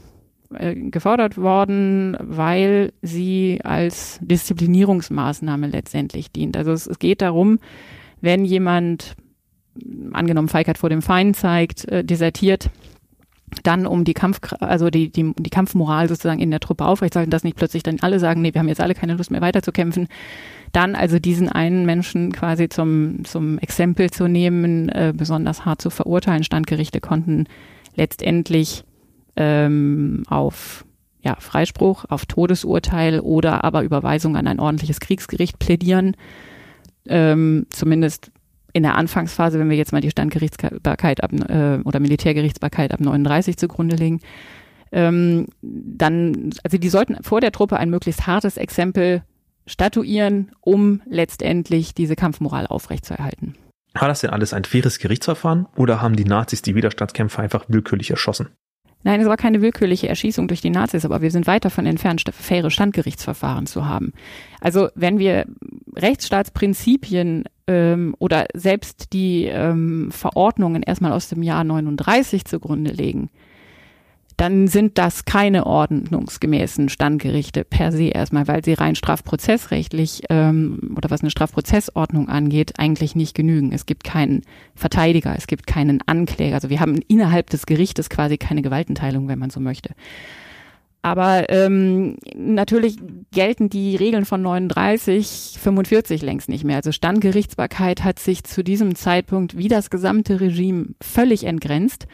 äh, 0.54 0.74
gefordert 0.74 1.36
worden, 1.36 2.16
weil 2.20 2.92
sie 3.02 3.60
als 3.64 4.18
Disziplinierungsmaßnahme 4.22 5.68
letztendlich 5.68 6.30
dient. 6.30 6.56
Also 6.56 6.72
es, 6.72 6.86
es 6.86 6.98
geht 6.98 7.22
darum, 7.22 7.58
wenn 8.20 8.44
jemand, 8.44 9.16
angenommen 10.12 10.48
Feigheit 10.48 10.78
vor 10.78 10.88
dem 10.88 11.02
Feind 11.02 11.36
zeigt, 11.36 11.86
äh, 11.88 12.04
desertiert, 12.04 12.70
dann 13.62 13.86
um 13.86 14.04
die 14.04 14.14
Kampf, 14.14 14.40
also 14.60 14.90
die, 14.90 15.10
die, 15.10 15.32
die 15.38 15.50
Kampfmoral 15.50 16.08
sozusagen 16.08 16.40
in 16.40 16.50
der 16.50 16.60
Truppe 16.60 16.84
aufrechtzuerhalten, 16.84 17.30
dass 17.30 17.44
nicht 17.44 17.56
plötzlich 17.56 17.82
dann 17.82 18.00
alle 18.00 18.18
sagen, 18.18 18.42
nee, 18.42 18.52
wir 18.52 18.58
haben 18.60 18.68
jetzt 18.68 18.80
alle 18.80 18.94
keine 18.94 19.14
Lust 19.14 19.30
mehr 19.30 19.40
weiterzukämpfen, 19.40 20.08
dann 20.72 20.94
also 20.94 21.18
diesen 21.18 21.48
einen 21.48 21.86
Menschen 21.86 22.32
quasi 22.32 22.68
zum, 22.68 23.24
zum 23.24 23.58
Exempel 23.58 24.10
zu 24.10 24.28
nehmen, 24.28 24.88
äh, 24.88 25.12
besonders 25.16 25.64
hart 25.64 25.80
zu 25.80 25.90
verurteilen. 25.90 26.44
Standgerichte 26.44 27.00
konnten 27.00 27.46
letztendlich 27.94 28.84
ähm, 29.36 30.24
auf 30.28 30.84
ja, 31.20 31.36
Freispruch, 31.40 32.04
auf 32.08 32.26
Todesurteil 32.26 33.20
oder 33.20 33.64
aber 33.64 33.82
Überweisung 33.82 34.36
an 34.36 34.46
ein 34.46 34.60
ordentliches 34.60 35.00
Kriegsgericht 35.00 35.58
plädieren. 35.58 36.16
Ähm, 37.06 37.66
zumindest 37.70 38.30
in 38.72 38.82
der 38.82 38.96
Anfangsphase, 38.96 39.58
wenn 39.58 39.70
wir 39.70 39.76
jetzt 39.76 39.92
mal 39.92 40.00
die 40.00 40.10
Standgerichtsbarkeit 40.10 41.22
ab, 41.22 41.32
äh, 41.32 41.78
oder 41.84 41.98
Militärgerichtsbarkeit 41.98 42.92
ab 42.92 43.00
39 43.00 43.56
zugrunde 43.56 43.96
legen, 43.96 44.20
ähm, 44.92 45.46
dann, 45.62 46.50
also 46.62 46.78
die 46.78 46.88
sollten 46.88 47.22
vor 47.22 47.40
der 47.40 47.52
Truppe 47.52 47.78
ein 47.78 47.90
möglichst 47.90 48.26
hartes 48.26 48.56
Exempel 48.56 49.22
statuieren, 49.66 50.52
um 50.60 51.02
letztendlich 51.06 51.94
diese 51.94 52.16
Kampfmoral 52.16 52.66
aufrechtzuerhalten. 52.66 53.56
War 53.94 54.08
das 54.08 54.20
denn 54.20 54.30
alles 54.30 54.52
ein 54.52 54.64
faires 54.64 54.98
Gerichtsverfahren 54.98 55.66
oder 55.74 56.02
haben 56.02 56.14
die 56.14 56.24
Nazis 56.24 56.62
die 56.62 56.74
Widerstandskämpfer 56.74 57.42
einfach 57.42 57.64
willkürlich 57.68 58.10
erschossen? 58.10 58.50
Nein, 59.02 59.20
es 59.20 59.28
war 59.28 59.36
keine 59.36 59.62
willkürliche 59.62 60.08
Erschießung 60.08 60.48
durch 60.48 60.60
die 60.60 60.70
Nazis, 60.70 61.04
aber 61.04 61.22
wir 61.22 61.30
sind 61.30 61.46
weit 61.46 61.64
davon 61.64 61.86
entfernt, 61.86 62.24
faire 62.32 62.70
Standgerichtsverfahren 62.70 63.66
zu 63.66 63.86
haben. 63.86 64.12
Also 64.60 64.88
wenn 64.94 65.18
wir 65.18 65.46
Rechtsstaatsprinzipien 65.94 67.44
ähm, 67.68 68.16
oder 68.18 68.46
selbst 68.54 69.12
die 69.12 69.44
ähm, 69.44 70.10
Verordnungen 70.10 70.82
erstmal 70.82 71.12
aus 71.12 71.28
dem 71.28 71.42
Jahr 71.42 71.62
39 71.62 72.44
zugrunde 72.44 72.90
legen, 72.90 73.30
dann 74.36 74.68
sind 74.68 74.98
das 74.98 75.24
keine 75.24 75.66
ordnungsgemäßen 75.66 76.88
Standgerichte 76.88 77.64
per 77.64 77.90
se 77.90 78.08
erstmal, 78.08 78.46
weil 78.46 78.64
sie 78.64 78.74
rein 78.74 78.94
strafprozessrechtlich 78.94 80.24
ähm, 80.28 80.94
oder 80.96 81.10
was 81.10 81.22
eine 81.22 81.30
Strafprozessordnung 81.30 82.28
angeht, 82.28 82.74
eigentlich 82.78 83.14
nicht 83.14 83.34
genügen. 83.34 83.72
Es 83.72 83.86
gibt 83.86 84.04
keinen 84.04 84.42
Verteidiger, 84.74 85.34
es 85.36 85.46
gibt 85.46 85.66
keinen 85.66 86.00
Ankläger. 86.06 86.56
Also 86.56 86.68
wir 86.68 86.80
haben 86.80 86.98
innerhalb 87.08 87.48
des 87.48 87.64
Gerichtes 87.64 88.10
quasi 88.10 88.36
keine 88.36 88.60
Gewaltenteilung, 88.60 89.28
wenn 89.28 89.38
man 89.38 89.50
so 89.50 89.60
möchte. 89.60 89.94
Aber 91.06 91.48
ähm, 91.50 92.16
natürlich 92.34 92.96
gelten 93.30 93.70
die 93.70 93.94
Regeln 93.94 94.24
von 94.24 94.42
39, 94.42 95.56
45 95.62 96.20
längst 96.20 96.48
nicht 96.48 96.64
mehr. 96.64 96.76
Also 96.76 96.90
Standgerichtsbarkeit 96.90 98.02
hat 98.02 98.18
sich 98.18 98.42
zu 98.42 98.64
diesem 98.64 98.96
Zeitpunkt 98.96 99.56
wie 99.56 99.68
das 99.68 99.88
gesamte 99.88 100.40
Regime 100.40 100.88
völlig 101.00 101.44
entgrenzt. 101.44 102.08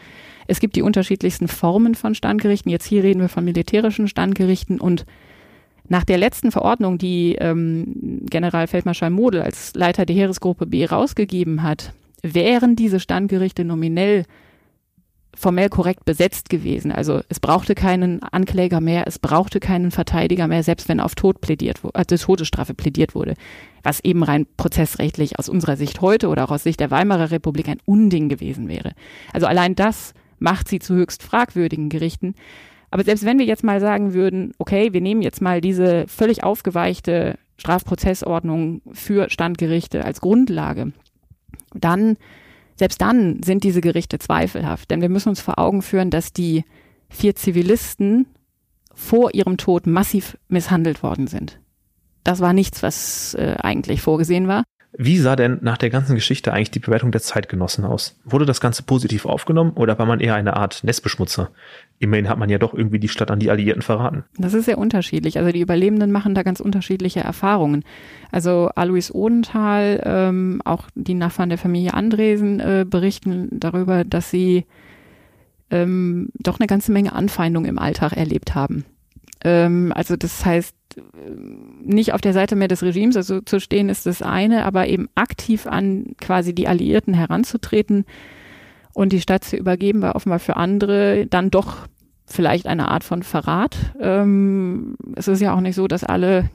Es 0.47 0.61
gibt 0.61 0.77
die 0.77 0.83
unterschiedlichsten 0.83 1.49
Formen 1.49 1.95
von 1.95 2.15
Standgerichten. 2.15 2.71
Jetzt 2.71 2.87
hier 2.87 3.03
reden 3.03 3.21
wir 3.21 3.29
von 3.29 3.45
militärischen 3.45 4.09
Standgerichten 4.09 4.81
und 4.81 5.07
nach 5.89 6.05
der 6.05 6.19
letzten 6.19 6.53
Verordnung, 6.53 6.97
die 6.97 7.35
ähm, 7.35 8.25
Generalfeldmarschall 8.31 9.11
Model 9.11 9.43
als 9.43 9.75
Leiter 9.75 10.07
der 10.07 10.17
Heeresgruppe 10.17 10.67
B 10.67 10.85
rausgegeben 10.87 11.63
hat, 11.63 11.93
wären 12.23 12.77
diese 12.77 13.01
Standgerichte 13.01 13.65
nominell 13.65 14.25
formell 15.35 15.71
korrekt 15.71 16.05
besetzt 16.05 16.51
gewesen. 16.51 16.93
Also 16.93 17.23
es 17.29 17.41
brauchte 17.41 17.75
keinen 17.75 18.23
Ankläger 18.23 18.81
mehr, 18.81 19.07
es 19.07 19.19
brauchte 19.19 19.61
keinen 19.61 19.91
Verteidiger 19.91 20.47
mehr, 20.47 20.63
selbst 20.63 20.89
wenn 20.89 21.01
auf 21.01 21.15
Tod 21.15 21.41
plädiert 21.41 21.81
also 21.95 22.17
Todesstrafe 22.17 22.75
plädiert 22.75 23.15
wurde. 23.15 23.35
Was 23.83 24.01
eben 24.01 24.23
rein 24.23 24.47
prozessrechtlich 24.57 25.39
aus 25.39 25.49
unserer 25.49 25.77
Sicht 25.77 26.01
heute 26.01 26.29
oder 26.29 26.45
auch 26.45 26.51
aus 26.51 26.63
Sicht 26.63 26.81
der 26.81 26.91
Weimarer 26.91 27.31
Republik 27.31 27.69
ein 27.69 27.81
Unding 27.87 28.29
gewesen 28.29 28.69
wäre. 28.69 28.93
Also 29.33 29.47
allein 29.47 29.75
das 29.75 30.13
macht 30.43 30.69
sie 30.69 30.79
zu 30.79 30.95
höchst 30.95 31.23
fragwürdigen 31.23 31.89
Gerichten. 31.89 32.35
Aber 32.91 33.05
selbst 33.05 33.25
wenn 33.25 33.39
wir 33.39 33.47
jetzt 33.47 33.65
mal 33.65 33.81
sagen 33.81 34.13
würden, 34.13 34.53
okay, 34.59 34.93
wir 34.93 35.01
nehmen 35.01 35.23
jetzt 35.23 35.41
mal 35.41 35.61
diese 35.61 36.07
völlig 36.09 36.45
aufgeweichte 36.45 37.39
Strafprozessordnung 37.57 38.83
für 38.93 39.31
Standgerichte 39.31 40.05
als 40.05 40.21
Grundlage, 40.21 40.93
dann 41.75 42.17
selbst 42.77 43.01
dann 43.01 43.43
sind 43.43 43.65
diese 43.65 43.81
Gerichte 43.81 44.19
zweifelhaft, 44.19 44.91
denn 44.91 45.01
wir 45.01 45.09
müssen 45.09 45.29
uns 45.29 45.41
vor 45.41 45.59
Augen 45.59 45.83
führen, 45.83 46.11
dass 46.11 46.33
die 46.33 46.65
vier 47.09 47.35
Zivilisten 47.35 48.27
vor 48.95 49.35
ihrem 49.35 49.57
Tod 49.57 49.87
massiv 49.87 50.37
misshandelt 50.49 51.03
worden 51.03 51.27
sind. 51.27 51.61
Das 52.25 52.41
war 52.41 52.53
nichts, 52.53 52.83
was 52.83 53.35
äh, 53.35 53.57
eigentlich 53.63 54.01
vorgesehen 54.03 54.49
war. 54.49 54.65
Wie 54.95 55.17
sah 55.17 55.37
denn 55.37 55.59
nach 55.63 55.79
der 55.79 55.89
ganzen 55.89 56.15
Geschichte 56.15 56.53
eigentlich 56.53 56.71
die 56.71 56.79
Bewertung 56.79 57.13
der 57.13 57.23
Zeitgenossen 57.23 57.85
aus? 57.85 58.19
Wurde 58.25 58.45
das 58.45 58.61
Ganze 58.61 58.83
positiv 58.83 59.25
aufgenommen 59.25 59.73
oder 59.75 59.99
war 59.99 60.05
man 60.05 60.21
eher 60.21 60.35
eine 60.35 60.55
Art 60.57 60.85
Nestbeschmutzer? 60.85 61.51
Immerhin 61.99 62.29
hat 62.29 62.39
man 62.39 62.51
ja 62.51 62.59
doch 62.59 62.75
irgendwie 62.75 62.99
die 62.99 63.09
Stadt 63.09 63.31
an 63.31 63.39
die 63.39 63.51
Alliierten 63.51 63.81
verraten. 63.81 64.25
Das 64.37 64.53
ist 64.53 64.67
sehr 64.67 64.77
unterschiedlich. 64.77 65.39
Also 65.39 65.51
die 65.51 65.63
Überlebenden 65.63 66.13
machen 66.13 66.35
da 66.35 66.43
ganz 66.43 66.61
unterschiedliche 66.61 67.21
Erfahrungen. 67.21 67.85
Also 68.31 68.71
Alois 68.75 69.11
Odenthal, 69.13 70.03
ähm, 70.05 70.61
auch 70.65 70.89
die 70.95 71.15
Nachfahren 71.15 71.49
der 71.49 71.59
Familie 71.59 71.95
Andresen 71.95 72.61
äh, 72.61 72.85
berichten 72.87 73.49
darüber, 73.51 74.05
dass 74.05 74.31
sie 74.31 74.67
ähm, 75.71 76.29
doch 76.35 76.61
eine 76.61 76.67
ganze 76.67 76.93
Menge 76.93 77.15
Anfeindung 77.15 77.65
im 77.65 77.79
Alltag 77.79 78.13
erlebt 78.13 78.55
haben. 78.55 78.85
Ähm, 79.45 79.93
also 79.95 80.17
das 80.17 80.45
heißt, 80.45 80.77
nicht 81.83 82.13
auf 82.13 82.21
der 82.21 82.33
Seite 82.33 82.57
mehr 82.57 82.69
des 82.69 82.83
Regimes 82.83 83.17
also 83.17 83.41
zu 83.41 83.61
stehen 83.61 83.89
ist 83.89 84.07
das 84.07 84.23
eine, 84.23 84.65
aber 84.65 84.89
eben 84.89 85.09
aktiv 85.15 85.67
an 85.67 86.15
quasi 86.21 86.55
die 86.55 86.69
Alliierten 86.69 87.15
heranzutreten 87.15 88.05
und 88.93 89.13
die 89.13 89.21
Stadt 89.21 89.45
zu 89.45 89.57
übergeben, 89.57 90.03
war 90.03 90.17
offenbar 90.17 90.39
für 90.39 90.57
andere 90.57 91.27
dann 91.27 91.51
doch 91.51 91.89
vielleicht 92.27 92.67
eine 92.67 92.89
Art 92.89 93.05
von 93.05 93.23
Verrat. 93.23 93.77
Ähm, 94.01 94.97
es 95.17 95.29
ist 95.29 95.41
ja 95.41 95.55
auch 95.55 95.61
nicht 95.61 95.75
so, 95.75 95.89
dass 95.89 96.05
alle 96.05 96.51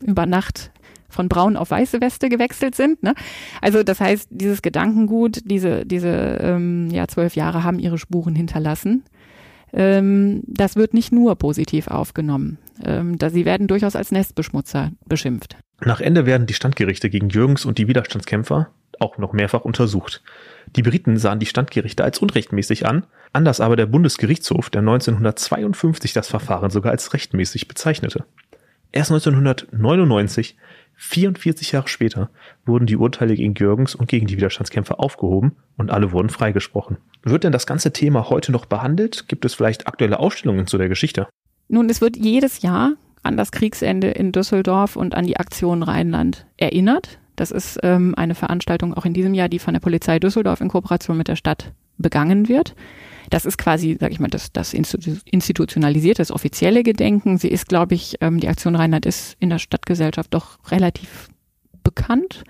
über 0.00 0.26
Nacht 0.26 0.70
von 1.08 1.28
braun 1.28 1.56
auf 1.56 1.70
weiße 1.70 2.00
Weste 2.00 2.28
gewechselt 2.28 2.74
sind. 2.74 3.02
Ne? 3.02 3.14
Also 3.60 3.82
das 3.82 4.00
heißt, 4.00 4.28
dieses 4.30 4.62
Gedankengut, 4.62 5.40
diese, 5.44 5.86
diese 5.86 6.38
ähm, 6.40 6.90
ja, 6.90 7.06
zwölf 7.08 7.36
Jahre 7.36 7.64
haben 7.64 7.78
ihre 7.78 7.98
Spuren 7.98 8.34
hinterlassen. 8.34 9.04
Ähm, 9.72 10.42
das 10.46 10.76
wird 10.76 10.94
nicht 10.94 11.12
nur 11.12 11.36
positiv 11.36 11.88
aufgenommen. 11.88 12.58
Ähm, 12.84 13.18
da 13.18 13.30
sie 13.30 13.44
werden 13.44 13.66
durchaus 13.66 13.96
als 13.96 14.12
Nestbeschmutzer 14.12 14.92
beschimpft. 15.06 15.56
Nach 15.84 16.00
Ende 16.00 16.26
werden 16.26 16.46
die 16.46 16.54
Standgerichte 16.54 17.10
gegen 17.10 17.28
Jürgens 17.28 17.64
und 17.64 17.78
die 17.78 17.88
Widerstandskämpfer 17.88 18.68
auch 18.98 19.18
noch 19.18 19.32
mehrfach 19.32 19.62
untersucht. 19.62 20.22
Die 20.74 20.82
Briten 20.82 21.18
sahen 21.18 21.38
die 21.38 21.46
Standgerichte 21.46 22.02
als 22.02 22.18
unrechtmäßig 22.18 22.86
an, 22.86 23.06
anders 23.32 23.60
aber 23.60 23.76
der 23.76 23.86
Bundesgerichtshof, 23.86 24.70
der 24.70 24.80
1952 24.80 26.12
das 26.12 26.28
Verfahren 26.28 26.70
sogar 26.70 26.92
als 26.92 27.12
rechtmäßig 27.12 27.68
bezeichnete. 27.68 28.24
Erst 28.92 29.10
1999 29.10 30.56
44 30.96 31.72
Jahre 31.72 31.88
später 31.88 32.30
wurden 32.64 32.86
die 32.86 32.96
Urteile 32.96 33.34
gegen 33.34 33.54
Jürgens 33.54 33.94
und 33.94 34.08
gegen 34.08 34.26
die 34.26 34.36
Widerstandskämpfer 34.36 34.98
aufgehoben 34.98 35.52
und 35.76 35.90
alle 35.90 36.12
wurden 36.12 36.30
freigesprochen. 36.30 36.96
Wird 37.22 37.44
denn 37.44 37.52
das 37.52 37.66
ganze 37.66 37.92
Thema 37.92 38.30
heute 38.30 38.50
noch 38.50 38.66
behandelt? 38.66 39.28
Gibt 39.28 39.44
es 39.44 39.54
vielleicht 39.54 39.86
aktuelle 39.86 40.18
Ausstellungen 40.18 40.66
zu 40.66 40.78
der 40.78 40.88
Geschichte? 40.88 41.28
Nun, 41.68 41.90
es 41.90 42.00
wird 42.00 42.16
jedes 42.16 42.62
Jahr 42.62 42.92
an 43.22 43.36
das 43.36 43.52
Kriegsende 43.52 44.08
in 44.08 44.32
Düsseldorf 44.32 44.96
und 44.96 45.14
an 45.14 45.26
die 45.26 45.36
Aktion 45.36 45.82
Rheinland 45.82 46.46
erinnert. 46.56 47.18
Das 47.34 47.50
ist 47.50 47.78
ähm, 47.82 48.14
eine 48.16 48.34
Veranstaltung 48.34 48.94
auch 48.94 49.04
in 49.04 49.12
diesem 49.12 49.34
Jahr, 49.34 49.48
die 49.48 49.58
von 49.58 49.74
der 49.74 49.80
Polizei 49.80 50.18
Düsseldorf 50.18 50.60
in 50.60 50.68
Kooperation 50.68 51.18
mit 51.18 51.28
der 51.28 51.36
Stadt 51.36 51.72
begangen 51.98 52.48
wird. 52.48 52.74
Das 53.30 53.44
ist 53.44 53.58
quasi, 53.58 53.96
sag 53.98 54.12
ich 54.12 54.20
mal, 54.20 54.28
das, 54.28 54.52
das 54.52 54.72
institutionalisierte, 54.72 56.22
das 56.22 56.30
offizielle 56.30 56.82
Gedenken. 56.82 57.38
Sie 57.38 57.48
ist, 57.48 57.68
glaube 57.68 57.94
ich, 57.94 58.16
ähm, 58.20 58.38
die 58.38 58.48
Aktion 58.48 58.76
Rheinland 58.76 59.04
ist 59.04 59.36
in 59.40 59.50
der 59.50 59.58
Stadtgesellschaft 59.58 60.32
doch 60.32 60.58
relativ 60.70 61.28
bekannt. 61.82 62.44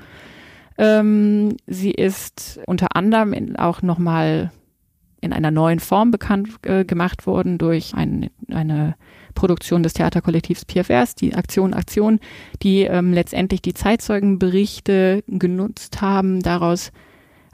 Ähm, 0.78 1.56
sie 1.66 1.90
ist 1.90 2.60
unter 2.66 2.94
anderem 2.94 3.32
in, 3.32 3.56
auch 3.56 3.80
nochmal 3.80 4.52
in 5.20 5.32
einer 5.32 5.50
neuen 5.50 5.80
Form 5.80 6.10
bekannt 6.10 6.50
äh, 6.62 6.84
gemacht 6.84 7.26
worden 7.26 7.58
durch 7.58 7.94
ein, 7.94 8.30
eine 8.50 8.96
Produktion 9.34 9.82
des 9.82 9.94
Theaterkollektivs 9.94 10.64
PFRs, 10.64 11.14
die 11.14 11.34
Aktion 11.34 11.74
Aktion, 11.74 12.20
die 12.62 12.82
ähm, 12.82 13.12
letztendlich 13.12 13.62
die 13.62 13.74
Zeitzeugenberichte 13.74 15.24
genutzt 15.26 16.00
haben, 16.00 16.42
daraus 16.42 16.92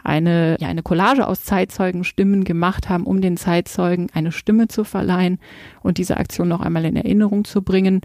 eine, 0.04 0.56
ja, 0.60 0.68
eine 0.68 0.82
Collage 0.82 1.26
aus 1.26 1.42
Zeitzeugenstimmen 1.44 2.44
gemacht 2.44 2.88
haben, 2.88 3.04
um 3.04 3.20
den 3.20 3.36
Zeitzeugen 3.36 4.08
eine 4.12 4.32
Stimme 4.32 4.68
zu 4.68 4.84
verleihen 4.84 5.38
und 5.82 5.98
diese 5.98 6.16
Aktion 6.16 6.48
noch 6.48 6.60
einmal 6.60 6.84
in 6.84 6.96
Erinnerung 6.96 7.44
zu 7.44 7.62
bringen. 7.62 8.00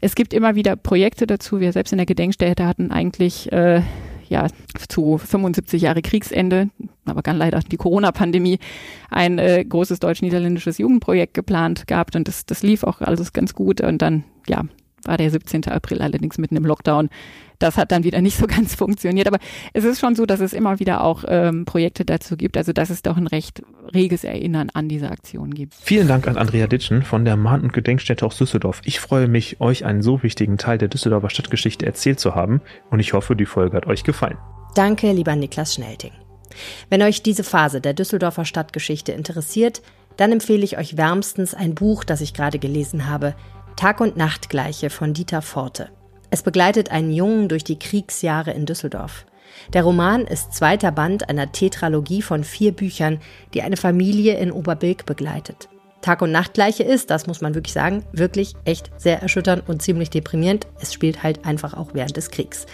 Es 0.00 0.14
gibt 0.14 0.34
immer 0.34 0.54
wieder 0.54 0.76
Projekte 0.76 1.26
dazu. 1.26 1.60
Wir 1.60 1.72
selbst 1.72 1.92
in 1.92 1.98
der 1.98 2.06
Gedenkstätte 2.06 2.66
hatten 2.66 2.90
eigentlich 2.90 3.50
äh, 3.52 3.82
ja 4.28 4.46
zu 4.88 5.18
75 5.18 5.82
Jahre 5.82 6.02
Kriegsende, 6.02 6.68
aber 7.04 7.22
ganz 7.22 7.38
leider 7.38 7.60
die 7.60 7.76
Corona-Pandemie, 7.76 8.58
ein 9.10 9.38
äh, 9.38 9.64
großes 9.64 10.00
deutsch-niederländisches 10.00 10.78
Jugendprojekt 10.78 11.34
geplant 11.34 11.86
gehabt 11.86 12.16
und 12.16 12.28
das, 12.28 12.46
das 12.46 12.62
lief 12.62 12.84
auch 12.84 13.00
alles 13.00 13.32
ganz 13.32 13.54
gut 13.54 13.80
und 13.80 14.02
dann 14.02 14.24
ja 14.48 14.64
war 15.06 15.16
der 15.16 15.30
17. 15.30 15.64
April 15.68 16.02
allerdings 16.02 16.38
mitten 16.38 16.56
im 16.56 16.64
Lockdown. 16.64 17.08
Das 17.58 17.76
hat 17.76 17.92
dann 17.92 18.04
wieder 18.04 18.20
nicht 18.20 18.36
so 18.36 18.46
ganz 18.46 18.74
funktioniert. 18.76 19.26
Aber 19.26 19.38
es 19.72 19.84
ist 19.84 20.00
schon 20.00 20.14
so, 20.14 20.26
dass 20.26 20.40
es 20.40 20.52
immer 20.52 20.80
wieder 20.80 21.02
auch 21.02 21.24
ähm, 21.26 21.64
Projekte 21.64 22.04
dazu 22.04 22.36
gibt. 22.36 22.56
Also 22.56 22.72
dass 22.72 22.90
es 22.90 23.02
doch 23.02 23.16
ein 23.16 23.26
recht 23.26 23.62
reges 23.94 24.24
Erinnern 24.24 24.70
an 24.74 24.88
diese 24.88 25.10
Aktion 25.10 25.54
gibt. 25.54 25.74
Vielen 25.74 26.08
Dank 26.08 26.26
an 26.26 26.36
Andrea 26.36 26.66
Ditschen 26.66 27.02
von 27.02 27.24
der 27.24 27.36
Mahn- 27.36 27.62
und 27.62 27.72
Gedenkstätte 27.72 28.26
aus 28.26 28.38
Düsseldorf. 28.38 28.80
Ich 28.84 29.00
freue 29.00 29.28
mich, 29.28 29.60
euch 29.60 29.84
einen 29.84 30.02
so 30.02 30.22
wichtigen 30.22 30.58
Teil 30.58 30.78
der 30.78 30.88
Düsseldorfer 30.88 31.30
Stadtgeschichte 31.30 31.86
erzählt 31.86 32.20
zu 32.20 32.34
haben 32.34 32.60
und 32.90 33.00
ich 33.00 33.12
hoffe, 33.12 33.36
die 33.36 33.46
Folge 33.46 33.76
hat 33.76 33.86
euch 33.86 34.04
gefallen. 34.04 34.38
Danke, 34.74 35.12
lieber 35.12 35.36
Niklas 35.36 35.74
Schnelting. 35.74 36.12
Wenn 36.90 37.02
euch 37.02 37.22
diese 37.22 37.44
Phase 37.44 37.80
der 37.80 37.94
Düsseldorfer 37.94 38.44
Stadtgeschichte 38.44 39.12
interessiert, 39.12 39.82
dann 40.16 40.32
empfehle 40.32 40.64
ich 40.64 40.78
euch 40.78 40.96
wärmstens 40.96 41.54
ein 41.54 41.74
Buch, 41.74 42.04
das 42.04 42.20
ich 42.20 42.34
gerade 42.34 42.58
gelesen 42.58 43.08
habe, 43.08 43.34
Tag 43.76 44.00
und 44.00 44.16
Nachtgleiche 44.16 44.88
von 44.88 45.14
Dieter 45.14 45.42
Forte. 45.42 45.88
Es 46.30 46.42
begleitet 46.42 46.92
einen 46.92 47.12
Jungen 47.12 47.48
durch 47.48 47.64
die 47.64 47.78
Kriegsjahre 47.78 48.52
in 48.52 48.66
Düsseldorf. 48.66 49.26
Der 49.72 49.82
Roman 49.82 50.26
ist 50.26 50.54
zweiter 50.54 50.92
Band 50.92 51.28
einer 51.28 51.50
Tetralogie 51.50 52.22
von 52.22 52.44
vier 52.44 52.72
Büchern, 52.72 53.20
die 53.52 53.62
eine 53.62 53.76
Familie 53.76 54.38
in 54.38 54.52
Oberbilk 54.52 55.06
begleitet. 55.06 55.68
Tag 56.02 56.22
und 56.22 56.30
Nachtgleiche 56.30 56.84
ist, 56.84 57.10
das 57.10 57.26
muss 57.26 57.40
man 57.40 57.54
wirklich 57.54 57.72
sagen, 57.72 58.04
wirklich 58.12 58.54
echt 58.64 58.90
sehr 58.96 59.22
erschütternd 59.22 59.68
und 59.68 59.82
ziemlich 59.82 60.10
deprimierend. 60.10 60.66
Es 60.80 60.92
spielt 60.92 61.22
halt 61.22 61.44
einfach 61.44 61.74
auch 61.74 61.94
während 61.94 62.16
des 62.16 62.30
Kriegs. 62.30 62.66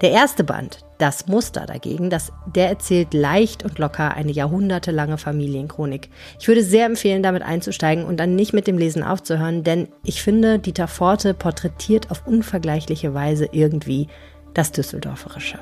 Der 0.00 0.12
erste 0.12 0.44
Band, 0.44 0.84
das 0.98 1.26
Muster 1.26 1.66
dagegen, 1.66 2.08
das, 2.08 2.32
der 2.46 2.68
erzählt 2.68 3.14
leicht 3.14 3.64
und 3.64 3.78
locker 3.78 4.14
eine 4.14 4.30
jahrhundertelange 4.30 5.18
Familienchronik. 5.18 6.08
Ich 6.38 6.46
würde 6.46 6.62
sehr 6.62 6.86
empfehlen, 6.86 7.24
damit 7.24 7.42
einzusteigen 7.42 8.04
und 8.04 8.18
dann 8.18 8.36
nicht 8.36 8.52
mit 8.52 8.68
dem 8.68 8.78
Lesen 8.78 9.02
aufzuhören, 9.02 9.64
denn 9.64 9.88
ich 10.04 10.22
finde, 10.22 10.60
Dieter 10.60 10.86
Forte 10.86 11.34
porträtiert 11.34 12.12
auf 12.12 12.26
unvergleichliche 12.28 13.12
Weise 13.12 13.48
irgendwie 13.50 14.06
das 14.54 14.70
Düsseldorferische. 14.70 15.58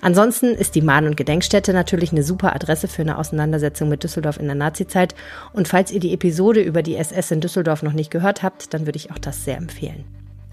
Ansonsten 0.00 0.54
ist 0.54 0.74
die 0.74 0.80
Mahn- 0.80 1.06
und 1.06 1.18
Gedenkstätte 1.18 1.74
natürlich 1.74 2.12
eine 2.12 2.22
super 2.22 2.54
Adresse 2.54 2.88
für 2.88 3.02
eine 3.02 3.18
Auseinandersetzung 3.18 3.90
mit 3.90 4.02
Düsseldorf 4.02 4.38
in 4.38 4.46
der 4.46 4.54
Nazizeit. 4.54 5.14
Und 5.52 5.68
falls 5.68 5.90
ihr 5.90 6.00
die 6.00 6.14
Episode 6.14 6.62
über 6.62 6.82
die 6.82 6.96
SS 6.96 7.30
in 7.30 7.42
Düsseldorf 7.42 7.82
noch 7.82 7.92
nicht 7.92 8.10
gehört 8.10 8.42
habt, 8.42 8.72
dann 8.72 8.86
würde 8.86 8.96
ich 8.96 9.10
auch 9.10 9.18
das 9.18 9.44
sehr 9.44 9.58
empfehlen. 9.58 10.06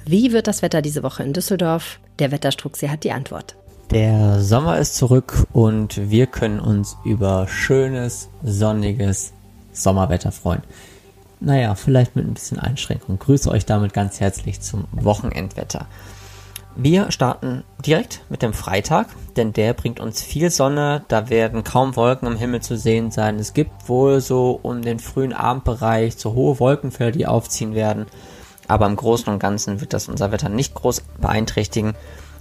Wie 0.05 0.33
wird 0.33 0.47
das 0.47 0.61
Wetter 0.61 0.81
diese 0.81 1.01
Woche 1.01 1.23
in 1.23 1.31
Düsseldorf? 1.31 1.99
Der 2.19 2.31
Wetterstruxi 2.31 2.87
hat 2.87 3.05
die 3.05 3.13
Antwort. 3.13 3.55
Der 3.91 4.41
Sommer 4.41 4.77
ist 4.77 4.95
zurück 4.95 5.47
und 5.53 6.09
wir 6.09 6.27
können 6.27 6.59
uns 6.59 6.97
über 7.05 7.47
schönes, 7.47 8.29
sonniges 8.43 9.31
Sommerwetter 9.71 10.31
freuen. 10.31 10.61
Naja, 11.39 11.75
vielleicht 11.75 12.15
mit 12.15 12.25
ein 12.25 12.33
bisschen 12.33 12.59
Einschränkung. 12.59 13.17
Grüße 13.17 13.49
euch 13.49 13.65
damit 13.65 13.93
ganz 13.93 14.19
herzlich 14.19 14.61
zum 14.61 14.85
Wochenendwetter. 14.91 15.87
Wir 16.75 17.11
starten 17.11 17.63
direkt 17.85 18.21
mit 18.29 18.41
dem 18.41 18.53
Freitag, 18.53 19.07
denn 19.37 19.53
der 19.53 19.73
bringt 19.73 19.99
uns 19.99 20.21
viel 20.21 20.49
Sonne. 20.49 21.03
Da 21.07 21.29
werden 21.29 21.63
kaum 21.63 21.95
Wolken 21.95 22.27
am 22.27 22.35
Himmel 22.35 22.61
zu 22.61 22.77
sehen 22.77 23.11
sein. 23.11 23.37
Es 23.37 23.53
gibt 23.53 23.87
wohl 23.87 24.19
so 24.21 24.59
um 24.63 24.81
den 24.81 24.99
frühen 24.99 25.33
Abendbereich 25.33 26.15
so 26.15 26.33
hohe 26.33 26.59
Wolkenfelder, 26.59 27.17
die 27.17 27.27
aufziehen 27.27 27.75
werden 27.75 28.07
aber 28.67 28.85
im 28.85 28.95
Großen 28.95 29.31
und 29.31 29.39
Ganzen 29.39 29.81
wird 29.81 29.93
das 29.93 30.07
unser 30.07 30.31
Wetter 30.31 30.49
nicht 30.49 30.73
groß 30.73 31.01
beeinträchtigen 31.19 31.93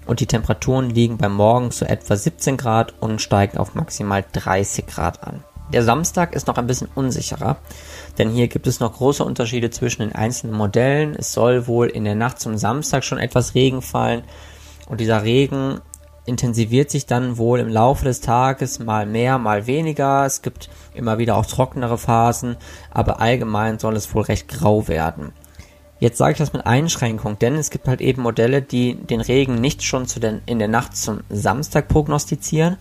und 0.07 0.21
die 0.21 0.27
Temperaturen 0.27 0.91
liegen 0.91 1.19
beim 1.19 1.35
Morgen 1.35 1.71
zu 1.71 1.89
etwa 1.89 2.17
17 2.17 2.57
Grad 2.57 2.95
und 3.01 3.21
steigen 3.21 3.59
auf 3.59 3.75
maximal 3.75 4.25
30 4.33 4.87
Grad 4.87 5.23
an. 5.23 5.45
Der 5.73 5.83
Samstag 5.83 6.35
ist 6.35 6.49
noch 6.49 6.59
ein 6.59 6.67
bisschen 6.67 6.89
unsicherer, 6.95 7.57
denn 8.19 8.31
hier 8.31 8.49
gibt 8.49 8.67
es 8.67 8.81
noch 8.81 8.95
große 8.95 9.25
Unterschiede 9.25 9.71
zwischen 9.71 10.03
den 10.03 10.15
einzelnen 10.15 10.55
Modellen. 10.55 11.15
Es 11.15 11.33
soll 11.33 11.67
wohl 11.67 11.87
in 11.87 12.05
der 12.05 12.15
Nacht 12.15 12.41
zum 12.41 12.59
Samstag 12.59 13.05
schon 13.05 13.19
etwas 13.19 13.55
Regen 13.55 13.81
fallen 13.81 14.25
und 14.89 15.01
dieser 15.01 15.23
Regen 15.23 15.81
intensiviert 16.25 16.91
sich 16.91 17.07
dann 17.07 17.39
wohl 17.39 17.59
im 17.59 17.69
Laufe 17.69 18.05
des 18.05 18.21
Tages 18.21 18.79
mal 18.79 19.07
mehr, 19.07 19.39
mal 19.39 19.67
weniger. 19.67 20.25
Es 20.27 20.43
gibt 20.43 20.69
immer 20.95 21.19
wieder 21.19 21.37
auch 21.37 21.47
trockenere 21.47 21.99
Phasen, 21.99 22.57
aber 22.91 23.21
allgemein 23.21 23.79
soll 23.79 23.97
es 23.97 24.15
wohl 24.15 24.23
recht 24.23 24.49
grau 24.49 24.89
werden. 24.89 25.33
Jetzt 26.03 26.19
sage 26.19 26.33
ich 26.33 26.38
das 26.38 26.53
mit 26.53 26.67
Einschränkung, 26.67 27.38
denn 27.38 27.55
es 27.55 27.71
gibt 27.71 27.87
halt 27.87 28.01
eben 28.01 28.23
Modelle, 28.23 28.61
die 28.61 28.97
den 28.97 29.21
Regen 29.21 29.61
nicht 29.61 29.85
schon 29.85 30.09
zu 30.09 30.19
den, 30.19 30.43
in 30.47 30.59
der 30.59 30.67
Nacht 30.67 30.97
zum 30.97 31.21
Samstag 31.31 31.87
prognostizieren, 31.87 32.77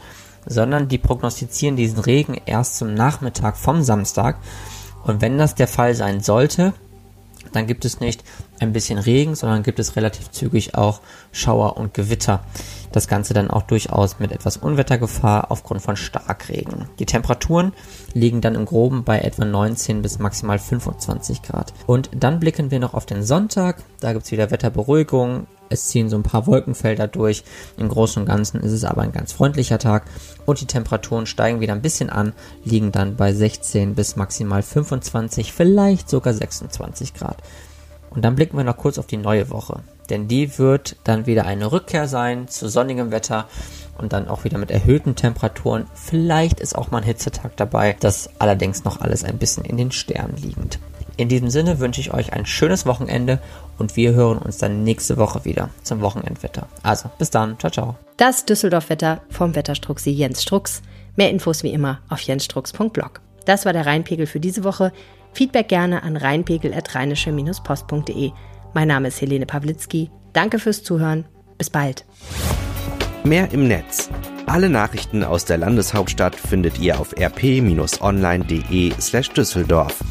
sondern 0.48 0.88
die 0.88 0.98
prognostizieren 0.98 1.76
diesen 1.76 2.00
Regen 2.00 2.42
erst 2.48 2.78
zum 2.78 2.96
Nachmittag 2.96 3.58
vom 3.58 3.84
Samstag. 3.84 4.40
Und 5.04 5.22
wenn 5.22 5.38
das 5.38 5.54
der 5.54 5.68
Fall 5.68 5.94
sein 5.94 6.22
sollte, 6.22 6.74
dann 7.52 7.68
gibt 7.68 7.86
es 7.86 8.00
nicht 8.00 8.24
ein 8.60 8.74
bisschen 8.74 9.00
Regen, 9.00 9.36
sondern 9.36 9.64
gibt 9.64 9.80
es 9.80 9.96
relativ 9.96 10.32
zügig 10.32 10.76
auch 10.76 11.02
Schauer 11.32 11.78
und 11.78 11.94
Gewitter. 11.94 12.44
Das 12.92 13.08
Ganze 13.08 13.34
dann 13.34 13.50
auch 13.50 13.64
durchaus 13.64 14.20
mit 14.20 14.32
etwas 14.32 14.58
Unwettergefahr 14.58 15.50
aufgrund 15.50 15.82
von 15.82 15.96
Starkregen. 15.96 16.90
Die 17.00 17.06
Temperaturen 17.06 17.74
liegen 18.14 18.42
dann 18.42 18.56
im 18.56 18.66
Groben 18.66 19.04
bei 19.04 19.20
etwa 19.20 19.46
19 19.46 20.02
bis 20.02 20.20
maximal 20.20 20.60
25 20.60 21.42
Grad. 21.42 21.74
Und 21.88 22.10
dann 22.14 22.40
blicken 22.40 22.72
wir 22.72 22.80
noch 22.80 22.94
auf 22.94 23.06
den 23.06 23.24
Sonntag. 23.24 23.84
Da 24.00 24.14
gibt's 24.14 24.32
wieder 24.32 24.52
Wetterberuhigung. 24.52 25.48
Es 25.72 25.88
ziehen 25.88 26.10
so 26.10 26.18
ein 26.18 26.24
paar 26.24 26.48
Wolkenfelder 26.48 27.08
durch. 27.08 27.44
Im 27.78 27.90
Großen 27.90 28.22
und 28.22 28.28
Ganzen 28.28 28.62
ist 28.62 28.72
es 28.72 28.84
aber 28.84 29.02
ein 29.02 29.12
ganz 29.12 29.32
freundlicher 29.32 29.80
Tag 29.80 30.04
und 30.46 30.62
die 30.62 30.68
Temperaturen 30.68 31.26
steigen 31.26 31.62
wieder 31.62 31.74
ein 31.74 31.82
bisschen 31.82 32.10
an, 32.10 32.34
liegen 32.64 32.92
dann 32.92 33.16
bei 33.16 33.34
16 33.34 33.96
bis 33.96 34.16
maximal 34.16 34.62
25, 34.62 35.54
vielleicht 35.54 36.10
sogar 36.10 36.34
26 36.34 37.14
Grad. 37.14 37.38
Und 38.10 38.26
dann 38.26 38.36
blicken 38.36 38.58
wir 38.58 38.66
noch 38.66 38.78
kurz 38.78 38.98
auf 39.00 39.08
die 39.08 39.18
neue 39.18 39.50
Woche, 39.50 39.80
denn 40.10 40.28
die 40.28 40.58
wird 40.58 40.98
dann 41.06 41.26
wieder 41.26 41.46
eine 41.46 41.72
Rückkehr 41.72 42.08
sein 42.08 42.50
zu 42.50 42.68
sonnigem 42.68 43.12
Wetter 43.12 43.48
und 43.98 44.12
dann 44.12 44.28
auch 44.28 44.44
wieder 44.44 44.58
mit 44.58 44.70
erhöhten 44.70 45.16
Temperaturen. 45.16 45.86
Vielleicht 45.94 46.60
ist 46.60 46.78
auch 46.78 46.92
mal 46.92 46.98
ein 46.98 47.04
Hitzetag 47.04 47.56
dabei, 47.56 47.96
das 48.00 48.30
allerdings 48.40 48.84
noch 48.84 49.00
alles 49.00 49.24
ein 49.24 49.38
bisschen 49.38 49.64
in 49.64 49.78
den 49.78 49.92
Sternen 49.92 50.36
liegend. 50.36 50.80
In 51.22 51.30
diesem 51.30 51.50
Sinne 51.52 51.78
wünsche 51.78 52.02
ich 52.02 52.16
euch 52.16 52.34
ein 52.34 52.48
schönes 52.48 52.88
Wochenende 52.88 53.38
und 53.78 53.96
wir 53.96 54.14
hören 54.14 54.40
uns 54.40 54.58
dann 54.58 54.84
nächste 54.84 55.18
Woche 55.18 55.46
wieder 55.46 55.70
zum 55.84 56.02
Wochenendwetter. 56.02 56.68
Also, 56.82 57.12
bis 57.20 57.30
dann. 57.30 57.60
Ciao, 57.60 57.72
ciao. 57.72 57.96
Das 58.18 58.46
Düsseldorf-Wetter 58.46 59.22
vom 59.30 59.54
Wetterstruxi 59.54 60.10
Jens 60.10 60.42
Strux. 60.42 60.82
Mehr 61.16 61.30
Infos 61.30 61.62
wie 61.62 61.74
immer 61.74 62.00
auf 62.10 62.22
jensstrux.blog. 62.22 63.22
Das 63.46 63.66
war 63.66 63.74
der 63.74 63.86
Rheinpegel 63.86 64.26
für 64.26 64.40
diese 64.40 64.64
Woche. 64.64 64.92
Feedback 65.34 65.68
gerne 65.68 66.02
an 66.02 66.18
rheinpegel.rheinische-post.de. 66.18 68.32
Mein 68.74 68.88
Name 68.88 69.10
ist 69.10 69.22
Helene 69.22 69.46
Pawlitzki. 69.46 70.10
Danke 70.34 70.58
fürs 70.58 70.82
Zuhören. 70.82 71.26
Bis 71.60 71.70
bald. 71.70 72.04
Mehr 73.24 73.52
im 73.52 73.68
Netz. 73.68 74.10
Alle 74.48 74.70
Nachrichten 74.70 75.24
aus 75.24 75.46
der 75.46 75.60
Landeshauptstadt 75.60 76.36
findet 76.36 76.80
ihr 76.80 77.00
auf 77.00 77.16
rp-online.de 77.16 78.94
slash 79.00 79.30
Düsseldorf. 79.30 80.04